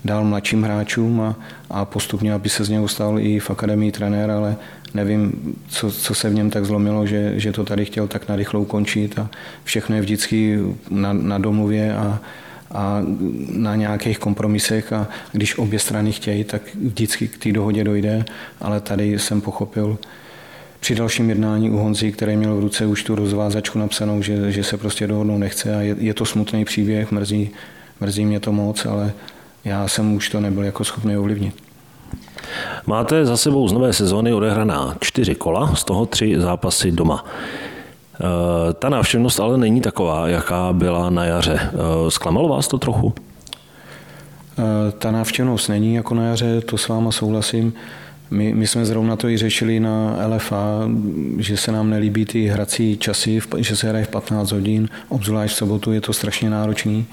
dál 0.06 0.24
mladším 0.24 0.64
hráčům 0.64 1.22
a, 1.22 1.36
a 1.70 1.86
postupně, 1.86 2.34
aby 2.34 2.50
se 2.50 2.64
z 2.64 2.70
něho 2.70 2.88
stal 2.88 3.20
i 3.20 3.40
v 3.40 3.50
akademii 3.52 3.92
trenér, 3.92 4.32
ale 4.32 4.56
nevím, 4.94 5.34
co, 5.68 5.92
co 5.92 6.16
se 6.16 6.30
v 6.30 6.34
něm 6.34 6.50
tak 6.50 6.66
zlomilo, 6.66 7.06
že, 7.06 7.40
že 7.40 7.52
to 7.52 7.66
tady 7.66 7.86
chtěl 7.86 8.08
tak 8.08 8.30
narychlo 8.30 8.62
ukončit 8.62 9.20
a 9.20 9.30
všechno 9.64 9.96
je 9.96 10.02
vždycky 10.02 10.60
na, 10.90 11.14
na 11.14 11.38
domluvě 11.38 11.96
a, 11.96 12.20
a 12.72 13.02
na 13.52 13.76
nějakých 13.76 14.20
kompromisech 14.20 14.94
a 14.94 15.08
když 15.32 15.58
obě 15.58 15.80
strany 15.80 16.12
chtějí, 16.12 16.44
tak 16.44 16.62
vždycky 16.76 17.28
k 17.28 17.38
té 17.38 17.52
dohodě 17.52 17.84
dojde, 17.84 18.26
ale 18.62 18.82
tady 18.82 19.20
jsem 19.20 19.42
pochopil 19.42 19.98
při 20.80 20.96
dalším 20.96 21.30
jednání 21.30 21.70
u 21.70 21.78
Honzy, 21.78 22.12
který 22.12 22.38
měl 22.38 22.56
v 22.56 22.60
ruce 22.60 22.86
už 22.86 23.04
tu 23.04 23.16
rozvázačku 23.16 23.80
napsanou, 23.80 24.22
že, 24.22 24.52
že 24.52 24.64
se 24.64 24.78
prostě 24.78 25.08
dohodnou 25.08 25.38
nechce 25.38 25.76
a 25.76 25.82
je, 25.82 25.96
je 26.00 26.14
to 26.14 26.26
smutný 26.26 26.66
příběh, 26.66 27.12
mrzí, 27.12 27.50
mrzí 28.00 28.26
mě 28.26 28.40
to 28.40 28.52
moc, 28.52 28.86
ale 28.86 29.14
já 29.66 29.88
jsem 29.88 30.14
už 30.14 30.30
to 30.30 30.40
nebyl 30.40 30.64
jako 30.64 30.84
schopný 30.84 31.18
ovlivnit. 31.18 31.56
Máte 32.86 33.26
za 33.26 33.38
sebou 33.38 33.68
z 33.68 33.74
nové 33.74 33.94
sezóny 33.94 34.34
odehraná 34.34 34.96
čtyři 35.02 35.36
kola, 35.36 35.76
z 35.76 35.84
toho 35.84 36.06
tři 36.06 36.36
zápasy 36.38 36.92
doma. 36.92 37.26
Eh, 38.20 38.74
ta 38.74 38.90
návštěvnost 38.90 39.40
ale 39.40 39.58
není 39.58 39.82
taková, 39.82 40.28
jaká 40.28 40.74
byla 40.74 41.10
na 41.10 41.26
jaře. 41.26 41.60
Eh, 41.64 42.12
zklamalo 42.12 42.50
vás 42.50 42.68
to 42.68 42.78
trochu? 42.78 43.14
Eh, 44.60 44.92
ta 44.92 45.12
návštěvnost 45.12 45.70
není 45.70 45.96
jako 45.96 46.16
na 46.16 46.24
jaře, 46.24 46.62
to 46.62 46.78
s 46.78 46.88
váma 46.88 47.12
souhlasím. 47.12 47.74
My, 48.30 48.54
my 48.54 48.68
jsme 48.68 48.86
zrovna 48.86 49.16
to 49.16 49.30
i 49.30 49.38
řešili 49.38 49.80
na 49.80 50.28
LFA, 50.28 50.90
že 51.38 51.58
se 51.58 51.72
nám 51.72 51.90
nelíbí 51.90 52.26
ty 52.26 52.48
hrací 52.48 52.98
časy, 52.98 53.40
že 53.58 53.76
se 53.76 53.90
hraje 53.90 54.06
v 54.06 54.10
15 54.10 54.52
hodin, 54.52 54.90
obzvlášť 55.10 55.54
v 55.54 55.58
sobotu 55.58 55.92
je 55.92 56.02
to 56.02 56.14
strašně 56.14 56.50
náročný. 56.50 57.06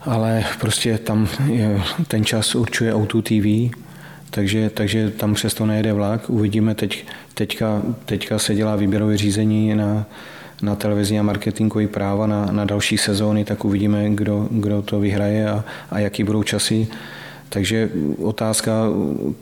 Ale 0.00 0.44
prostě 0.60 0.98
tam 0.98 1.28
je, 1.46 1.80
ten 2.08 2.24
čas 2.24 2.54
určuje 2.54 2.94
Auto 2.94 3.22
TV, 3.22 3.74
takže, 4.30 4.70
takže 4.70 5.10
tam 5.10 5.34
přesto 5.34 5.66
nejede 5.66 5.92
vlak. 5.92 6.30
Uvidíme, 6.30 6.74
teď, 6.74 7.06
teďka, 7.34 7.82
teďka 8.04 8.38
se 8.38 8.54
dělá 8.54 8.76
výběrové 8.76 9.16
řízení 9.16 9.74
na, 9.74 10.06
na 10.62 10.74
televizní 10.74 11.20
a 11.20 11.22
marketingové 11.22 11.86
práva 11.86 12.26
na, 12.26 12.46
na 12.46 12.64
další 12.64 12.98
sezóny, 12.98 13.44
tak 13.44 13.64
uvidíme, 13.64 14.10
kdo, 14.10 14.48
kdo 14.50 14.82
to 14.82 15.00
vyhraje 15.00 15.50
a, 15.50 15.64
a 15.90 15.98
jaký 15.98 16.24
budou 16.24 16.42
časy. 16.42 16.88
Takže 17.48 17.90
otázka, 18.22 18.72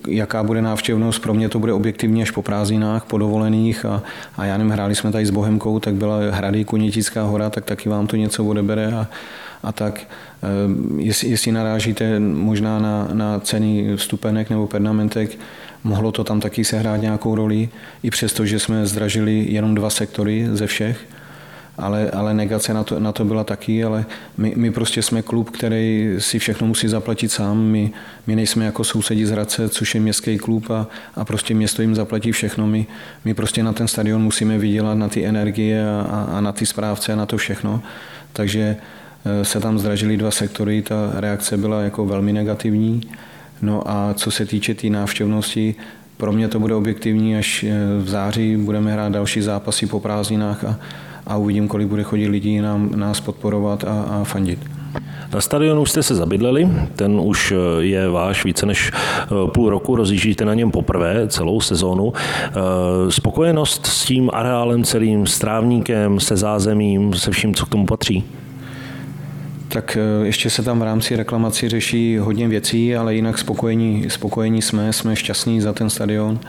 jaká 0.08 0.42
bude 0.42 0.62
návštěvnost, 0.62 1.22
pro 1.22 1.34
mě 1.34 1.48
to 1.48 1.58
bude 1.58 1.72
objektivně 1.72 2.22
až 2.22 2.30
po 2.30 2.42
prázdninách, 2.42 3.04
po 3.04 3.18
dovolených 3.18 3.84
a, 3.84 4.02
a 4.36 4.44
já 4.44 4.56
nevím, 4.56 4.72
hráli 4.72 4.94
jsme 4.94 5.12
tady 5.12 5.26
s 5.26 5.30
Bohemkou, 5.30 5.80
tak 5.80 5.94
byla 5.94 6.18
Hrady 6.30 6.64
Kunětická 6.64 7.22
hora, 7.22 7.50
tak 7.50 7.64
taky 7.64 7.88
vám 7.88 8.06
to 8.06 8.16
něco 8.16 8.44
odebere 8.44 8.86
a, 8.86 9.06
a 9.62 9.72
tak. 9.72 10.00
Eh, 10.42 10.46
jestli, 11.02 11.28
jestli 11.28 11.52
narážíte 11.52 12.20
možná 12.20 12.78
na, 12.78 13.08
na 13.12 13.40
ceny 13.40 13.96
vstupenek 13.96 14.50
nebo 14.50 14.66
pernamentek, 14.66 15.38
mohlo 15.84 16.12
to 16.12 16.24
tam 16.24 16.40
taky 16.40 16.64
sehrát 16.64 17.00
nějakou 17.00 17.34
roli, 17.34 17.68
i 18.02 18.10
přesto, 18.10 18.46
že 18.46 18.58
jsme 18.58 18.86
zdražili 18.86 19.46
jenom 19.48 19.74
dva 19.74 19.90
sektory 19.90 20.48
ze 20.52 20.66
všech, 20.66 21.06
ale, 21.78 22.10
ale 22.10 22.34
negace 22.34 22.74
na 22.74 22.84
to, 22.84 23.00
na 23.00 23.12
to 23.12 23.24
byla 23.24 23.44
taky, 23.44 23.84
ale 23.84 24.06
my, 24.36 24.52
my 24.56 24.70
prostě 24.70 25.02
jsme 25.02 25.22
klub, 25.22 25.50
který 25.50 26.14
si 26.18 26.38
všechno 26.38 26.66
musí 26.66 26.88
zaplatit 26.88 27.32
sám. 27.32 27.58
My, 27.58 27.92
my 28.26 28.36
nejsme 28.36 28.64
jako 28.64 28.84
sousedí 28.84 29.24
z 29.24 29.30
Hradce, 29.30 29.68
což 29.68 29.94
je 29.94 30.00
městský 30.00 30.38
klub 30.38 30.70
a, 30.70 30.86
a 31.14 31.24
prostě 31.24 31.54
město 31.54 31.82
jim 31.82 31.94
zaplatí 31.94 32.32
všechno. 32.32 32.66
My, 32.66 32.86
my 33.24 33.34
prostě 33.34 33.62
na 33.62 33.72
ten 33.72 33.88
stadion 33.88 34.22
musíme 34.22 34.58
vydělat 34.58 34.94
na 34.94 35.08
ty 35.08 35.26
energie 35.26 35.84
a, 35.90 36.00
a, 36.00 36.22
a 36.38 36.40
na 36.40 36.52
ty 36.52 36.66
správce 36.66 37.12
a 37.12 37.16
na 37.16 37.26
to 37.26 37.36
všechno. 37.36 37.82
Takže 38.32 38.76
eh, 39.24 39.44
se 39.44 39.60
tam 39.60 39.78
zdražily 39.78 40.16
dva 40.16 40.30
sektory, 40.30 40.82
ta 40.82 41.12
reakce 41.14 41.56
byla 41.56 41.82
jako 41.82 42.06
velmi 42.06 42.32
negativní. 42.32 43.00
No 43.62 43.90
a 43.90 44.14
co 44.14 44.30
se 44.30 44.46
týče 44.46 44.74
té 44.74 44.80
tý 44.80 44.90
návštěvnosti, 44.90 45.74
pro 46.16 46.32
mě 46.32 46.48
to 46.48 46.60
bude 46.60 46.74
objektivní, 46.74 47.36
až 47.36 47.64
eh, 47.64 47.74
v 48.02 48.08
září 48.08 48.56
budeme 48.56 48.92
hrát 48.92 49.12
další 49.12 49.42
zápasy 49.42 49.86
po 49.86 50.00
prázdninách 50.00 50.64
a, 50.64 50.78
a 51.26 51.36
uvidím, 51.36 51.68
kolik 51.68 51.88
bude 51.88 52.02
chodit 52.02 52.28
lidí 52.28 52.60
nám, 52.60 52.90
nás 52.94 53.20
podporovat 53.20 53.84
a, 53.84 54.02
a 54.02 54.24
fandit. 54.24 54.58
Na 55.34 55.40
stadionu 55.40 55.86
jste 55.86 56.02
se 56.02 56.14
zabydleli, 56.14 56.68
ten 56.96 57.20
už 57.20 57.52
eh, 57.52 57.82
je 57.84 58.08
váš 58.08 58.44
více 58.44 58.66
než 58.66 58.90
eh, 58.94 59.50
půl 59.50 59.70
roku, 59.70 59.96
rozjíždíte 59.96 60.44
na 60.44 60.54
něm 60.54 60.70
poprvé 60.70 61.28
celou 61.28 61.60
sezónu. 61.60 62.12
Spokojenost 63.08 63.86
s 63.86 64.04
tím 64.04 64.30
areálem 64.32 64.84
celým, 64.84 65.26
s 65.26 65.38
trávníkem, 65.38 66.20
se 66.20 66.36
zázemím, 66.36 67.14
se 67.14 67.30
vším, 67.30 67.54
co 67.54 67.66
k 67.66 67.68
tomu 67.68 67.86
patří? 67.86 68.24
tak 69.74 69.96
eh, 70.00 70.26
ještě 70.26 70.50
se 70.50 70.62
tam 70.62 70.80
v 70.80 70.82
rámci 70.82 71.16
reklamací 71.16 71.68
řeší 71.68 72.18
hodně 72.18 72.48
věcí, 72.48 72.96
ale 72.96 73.14
jinak 73.14 73.38
spokojení, 73.38 74.10
spokojení 74.10 74.62
jsme, 74.62 74.92
jsme 74.92 75.16
šťastní 75.16 75.60
za 75.60 75.72
ten 75.72 75.90
stadion. 75.90 76.40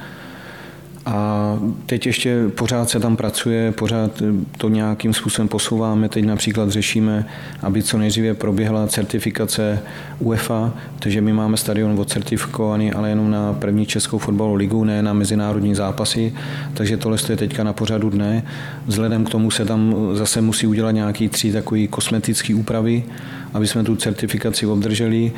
A 1.05 1.59
teď 1.85 2.05
ještě 2.05 2.47
pořád 2.55 2.89
se 2.89 2.99
tam 2.99 3.15
pracuje, 3.15 3.71
pořád 3.71 4.23
to 4.57 4.69
nějakým 4.69 5.13
způsobem 5.13 5.47
posouváme. 5.47 6.09
Teď 6.09 6.25
například 6.25 6.69
řešíme, 6.69 7.25
aby 7.61 7.83
co 7.83 7.97
nejdříve 7.97 8.33
proběhla 8.33 8.87
certifikace 8.87 9.79
UEFA, 10.19 10.73
takže 10.99 11.21
my 11.21 11.33
máme 11.33 11.57
stadion 11.57 11.99
odcertifikovaný, 11.99 12.93
ale 12.93 13.09
jenom 13.09 13.31
na 13.31 13.53
první 13.53 13.85
českou 13.85 14.17
fotbalovou 14.17 14.55
ligu, 14.55 14.83
ne 14.83 15.03
na 15.03 15.13
mezinárodní 15.13 15.75
zápasy. 15.75 16.33
Takže 16.73 16.97
tohle 16.97 17.17
je 17.29 17.37
teďka 17.37 17.63
na 17.63 17.73
pořadu 17.73 18.09
dne. 18.09 18.43
Vzhledem 18.85 19.25
k 19.25 19.29
tomu 19.29 19.51
se 19.51 19.65
tam 19.65 19.95
zase 20.13 20.41
musí 20.41 20.67
udělat 20.67 20.91
nějaký 20.91 21.29
tři 21.29 21.51
takové 21.51 21.87
kosmetické 21.87 22.55
úpravy, 22.55 23.03
aby 23.55 23.67
jsme 23.67 23.83
tu 23.83 23.95
certifikaci 23.95 24.65
obdrželi 24.65 25.31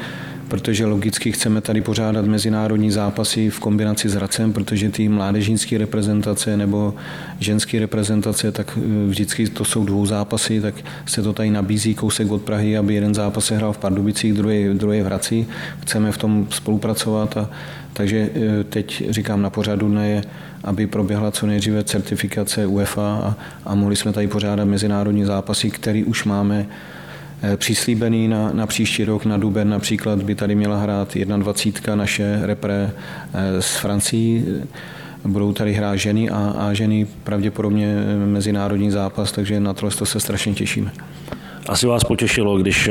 protože 0.48 0.86
logicky 0.86 1.32
chceme 1.32 1.62
tady 1.62 1.82
pořádat 1.82 2.26
mezinárodní 2.26 2.92
zápasy 2.92 3.50
v 3.50 3.60
kombinaci 3.60 4.10
s 4.10 4.14
Hradcem, 4.14 4.54
protože 4.54 4.90
ty 4.90 5.10
mládežnické 5.10 5.78
reprezentace 5.78 6.58
nebo 6.58 6.94
ženské 7.40 7.80
reprezentace, 7.80 8.52
tak 8.52 8.78
e, 8.78 9.08
vždycky 9.08 9.50
to 9.50 9.66
jsou 9.66 9.86
dvou 9.86 10.06
zápasy, 10.06 10.62
tak 10.62 10.76
se 11.06 11.22
to 11.22 11.34
tady 11.34 11.50
nabízí 11.50 11.96
kousek 11.96 12.32
od 12.32 12.42
Prahy, 12.42 12.78
aby 12.78 12.94
jeden 12.94 13.14
zápas 13.14 13.46
se 13.46 13.56
hrál 13.56 13.74
v 13.74 13.78
Pardubicích, 13.78 14.34
druhý, 14.34 14.70
druhý 14.74 15.02
v 15.02 15.06
Hradci. 15.06 15.46
Chceme 15.82 16.12
v 16.12 16.18
tom 16.18 16.48
spolupracovat 16.50 17.38
a 17.38 17.50
takže 17.94 18.30
e, 18.36 18.64
teď 18.64 19.04
říkám 19.10 19.42
na 19.42 19.50
pořadu 19.50 19.88
dne 19.88 20.10
je, 20.10 20.22
aby 20.64 20.88
proběhla 20.88 21.32
co 21.32 21.48
nejdříve 21.48 21.84
certifikace 21.84 22.66
UEFA 22.66 23.16
a, 23.16 23.36
a 23.66 23.76
mohli 23.76 23.96
jsme 23.96 24.14
tady 24.14 24.28
pořádat 24.28 24.66
mezinárodní 24.66 25.26
zápasy, 25.26 25.72
který 25.72 26.04
už 26.04 26.24
máme 26.24 26.68
Eh, 27.42 27.58
přislíbený 27.58 28.28
na, 28.28 28.50
na 28.54 28.68
příští 28.68 29.06
rok, 29.06 29.26
na 29.26 29.38
duben 29.38 29.70
například 29.70 30.24
by 30.24 30.36
tady 30.36 30.56
měla 30.56 30.78
hrát 30.78 31.18
21. 31.18 31.96
naše 31.96 32.40
repre 32.42 32.92
eh, 33.34 33.62
z 33.62 33.76
Francií. 33.76 34.46
Budou 35.26 35.54
tady 35.54 35.74
hrát 35.74 35.96
ženy 35.96 36.30
a, 36.30 36.54
a 36.58 36.74
ženy 36.74 37.08
pravděpodobně 37.24 37.96
eh, 37.98 38.26
mezinárodní 38.26 38.92
zápas, 38.92 39.32
takže 39.32 39.60
na 39.60 39.74
tohle 39.74 39.92
se 39.92 40.20
strašně 40.20 40.54
těšíme. 40.54 40.92
Asi 41.68 41.88
vás 41.88 42.04
potěšilo, 42.04 42.58
když 42.58 42.90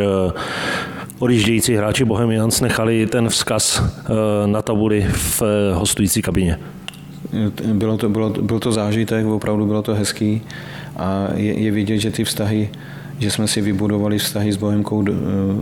odjíždějící 1.18 1.74
hráči 1.74 2.04
Bohemians 2.04 2.60
nechali 2.60 3.06
ten 3.06 3.28
vzkaz 3.28 3.82
na 4.46 4.62
tabuli 4.62 5.06
v 5.12 5.42
hostující 5.74 6.22
kabině. 6.22 6.58
Bylo 7.72 7.98
to, 7.98 8.08
bylo, 8.08 8.30
byl 8.30 8.58
to 8.58 8.72
zážitek, 8.72 9.26
opravdu 9.26 9.66
bylo 9.66 9.82
to 9.82 9.94
hezký 9.94 10.42
a 10.96 11.28
je, 11.34 11.60
je 11.60 11.70
vidět, 11.70 11.98
že 11.98 12.10
ty 12.10 12.24
vztahy 12.24 12.68
že 13.18 13.30
jsme 13.30 13.48
si 13.48 13.60
vybudovali 13.60 14.18
vztahy 14.18 14.52
s 14.52 14.56
Bohemkou 14.56 15.04
eh, 15.08 15.12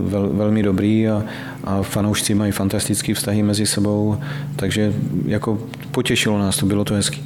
vel, 0.09 0.29
velmi 0.33 0.63
dobrý 0.63 1.07
a, 1.07 1.23
a 1.63 1.81
fanoušci 1.81 2.35
mají 2.35 2.51
fantastické 2.51 3.13
vztahy 3.13 3.43
mezi 3.43 3.65
sebou, 3.65 4.17
takže 4.55 4.93
jako 5.25 5.59
potěšilo 5.91 6.39
nás 6.39 6.57
to, 6.57 6.65
bylo 6.65 6.83
to 6.83 6.93
hezký. 6.93 7.23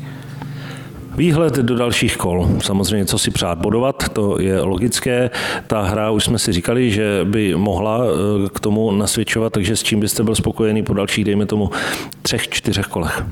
Výhled 1.18 1.56
do 1.56 1.76
dalších 1.76 2.18
kol. 2.18 2.48
Samozřejmě, 2.62 3.06
co 3.06 3.18
si 3.18 3.32
přát 3.32 3.58
bodovat, 3.58 4.10
to 4.10 4.42
je 4.42 4.62
logické. 4.62 5.30
Ta 5.68 5.82
hra, 5.82 6.12
už 6.12 6.24
jsme 6.24 6.40
si 6.40 6.54
říkali, 6.54 6.92
že 6.92 7.20
by 7.24 7.56
mohla 7.56 8.02
eh, 8.04 8.50
k 8.50 8.60
tomu 8.60 8.92
nasvědčovat, 8.92 9.54
takže 9.54 9.76
s 9.76 9.84
čím 9.84 10.00
byste 10.00 10.24
byl 10.24 10.36
spokojený 10.36 10.84
po 10.84 10.94
dalších, 10.94 11.26
dejme 11.26 11.46
tomu, 11.46 11.70
třech, 12.22 12.50
čtyřech 12.50 12.86
kolech? 12.86 13.24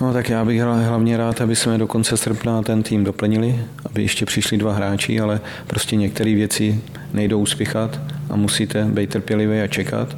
No 0.00 0.12
tak 0.12 0.30
já 0.30 0.44
bych 0.44 0.60
hlavně 0.60 1.16
rád, 1.16 1.40
aby 1.40 1.56
jsme 1.56 1.78
do 1.78 1.86
konce 1.86 2.16
srpna 2.16 2.62
ten 2.62 2.82
tým 2.82 3.04
doplnili, 3.04 3.60
aby 3.86 4.02
ještě 4.02 4.26
přišli 4.26 4.58
dva 4.58 4.72
hráči, 4.72 5.20
ale 5.20 5.40
prostě 5.66 5.96
některé 5.96 6.34
věci 6.34 6.80
nejdou 7.12 7.40
uspěchat 7.40 8.00
a 8.30 8.36
musíte 8.36 8.84
být 8.84 9.10
trpělivý 9.10 9.60
a 9.60 9.66
čekat. 9.66 10.16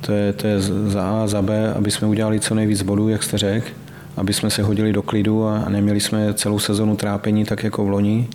To 0.00 0.12
je, 0.12 0.32
to 0.32 0.46
je 0.46 0.60
za 0.60 1.02
A, 1.02 1.26
za 1.26 1.42
B, 1.42 1.74
aby 1.74 1.90
jsme 1.90 2.08
udělali 2.08 2.40
co 2.40 2.54
nejvíc 2.54 2.82
bodů, 2.82 3.08
jak 3.08 3.22
jste 3.22 3.38
řekl, 3.38 3.66
aby 4.16 4.32
jsme 4.32 4.50
se 4.50 4.62
hodili 4.62 4.92
do 4.92 5.02
klidu 5.02 5.46
a 5.46 5.68
neměli 5.68 6.00
jsme 6.00 6.34
celou 6.34 6.58
sezonu 6.58 6.96
trápení 6.96 7.44
tak 7.44 7.64
jako 7.64 7.84
v 7.84 7.88
loni. 7.88 8.28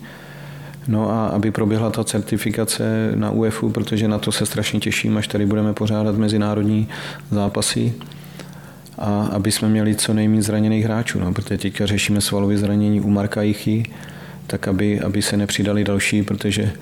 No 0.88 1.10
a 1.10 1.26
aby 1.26 1.50
proběhla 1.50 1.90
ta 1.90 2.04
certifikace 2.04 3.12
na 3.14 3.30
UEFu, 3.30 3.70
protože 3.70 4.08
na 4.08 4.18
to 4.18 4.32
se 4.32 4.46
strašně 4.46 4.80
těším, 4.80 5.16
až 5.16 5.28
tady 5.28 5.46
budeme 5.46 5.72
pořádat 5.72 6.16
mezinárodní 6.16 6.88
zápasy 7.30 7.94
a 8.98 9.28
aby 9.32 9.52
jsme 9.52 9.68
měli 9.68 9.94
co 9.94 10.14
nejméně 10.14 10.42
zraněných 10.42 10.84
hráčů, 10.84 11.20
no, 11.20 11.32
protože 11.32 11.58
teďka 11.58 11.86
řešíme 11.86 12.20
svalové 12.20 12.56
zranění 12.56 13.00
u 13.00 13.10
Marka 13.10 13.42
Jichy, 13.42 13.82
tak 14.46 14.68
aby, 14.68 15.00
aby 15.00 15.22
se 15.22 15.36
nepřidali 15.36 15.84
další, 15.84 16.22
protože 16.22 16.72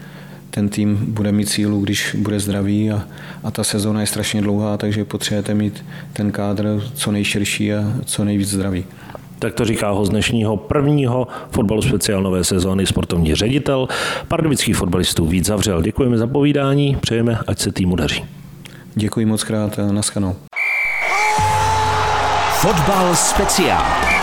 ten 0.50 0.68
tým 0.68 0.98
bude 1.08 1.32
mít 1.32 1.48
sílu, 1.48 1.80
když 1.80 2.16
bude 2.18 2.40
zdravý 2.40 2.90
a, 2.90 3.06
a 3.44 3.50
ta 3.50 3.64
sezóna 3.64 4.00
je 4.00 4.06
strašně 4.06 4.42
dlouhá, 4.42 4.76
takže 4.76 5.04
potřebujete 5.04 5.54
mít 5.54 5.84
ten 6.12 6.32
kádr 6.32 6.82
co 6.94 7.12
nejširší 7.12 7.74
a 7.74 7.94
co 8.04 8.24
nejvíc 8.24 8.48
zdravý. 8.48 8.84
Tak 9.38 9.54
to 9.54 9.64
říká 9.64 9.90
ho 9.90 10.04
z 10.04 10.10
dnešního 10.10 10.56
prvního 10.56 11.28
fotbalu 11.50 11.82
speciálnové 11.82 12.44
sezóny 12.44 12.86
sportovní 12.86 13.34
ředitel 13.34 13.88
pardubických 14.28 14.76
fotbalistů 14.76 15.26
Vít 15.26 15.46
Zavřel. 15.46 15.82
Děkujeme 15.82 16.18
za 16.18 16.26
povídání, 16.26 16.96
přejeme, 17.00 17.38
ať 17.46 17.58
se 17.58 17.72
týmu 17.72 17.96
daří. 17.96 18.24
Děkuji 18.94 19.26
moc 19.26 19.44
krát 19.44 19.78
a 19.78 19.92
naschanou. 19.92 20.36
Fotbal 22.60 23.14
speciál. 23.14 24.19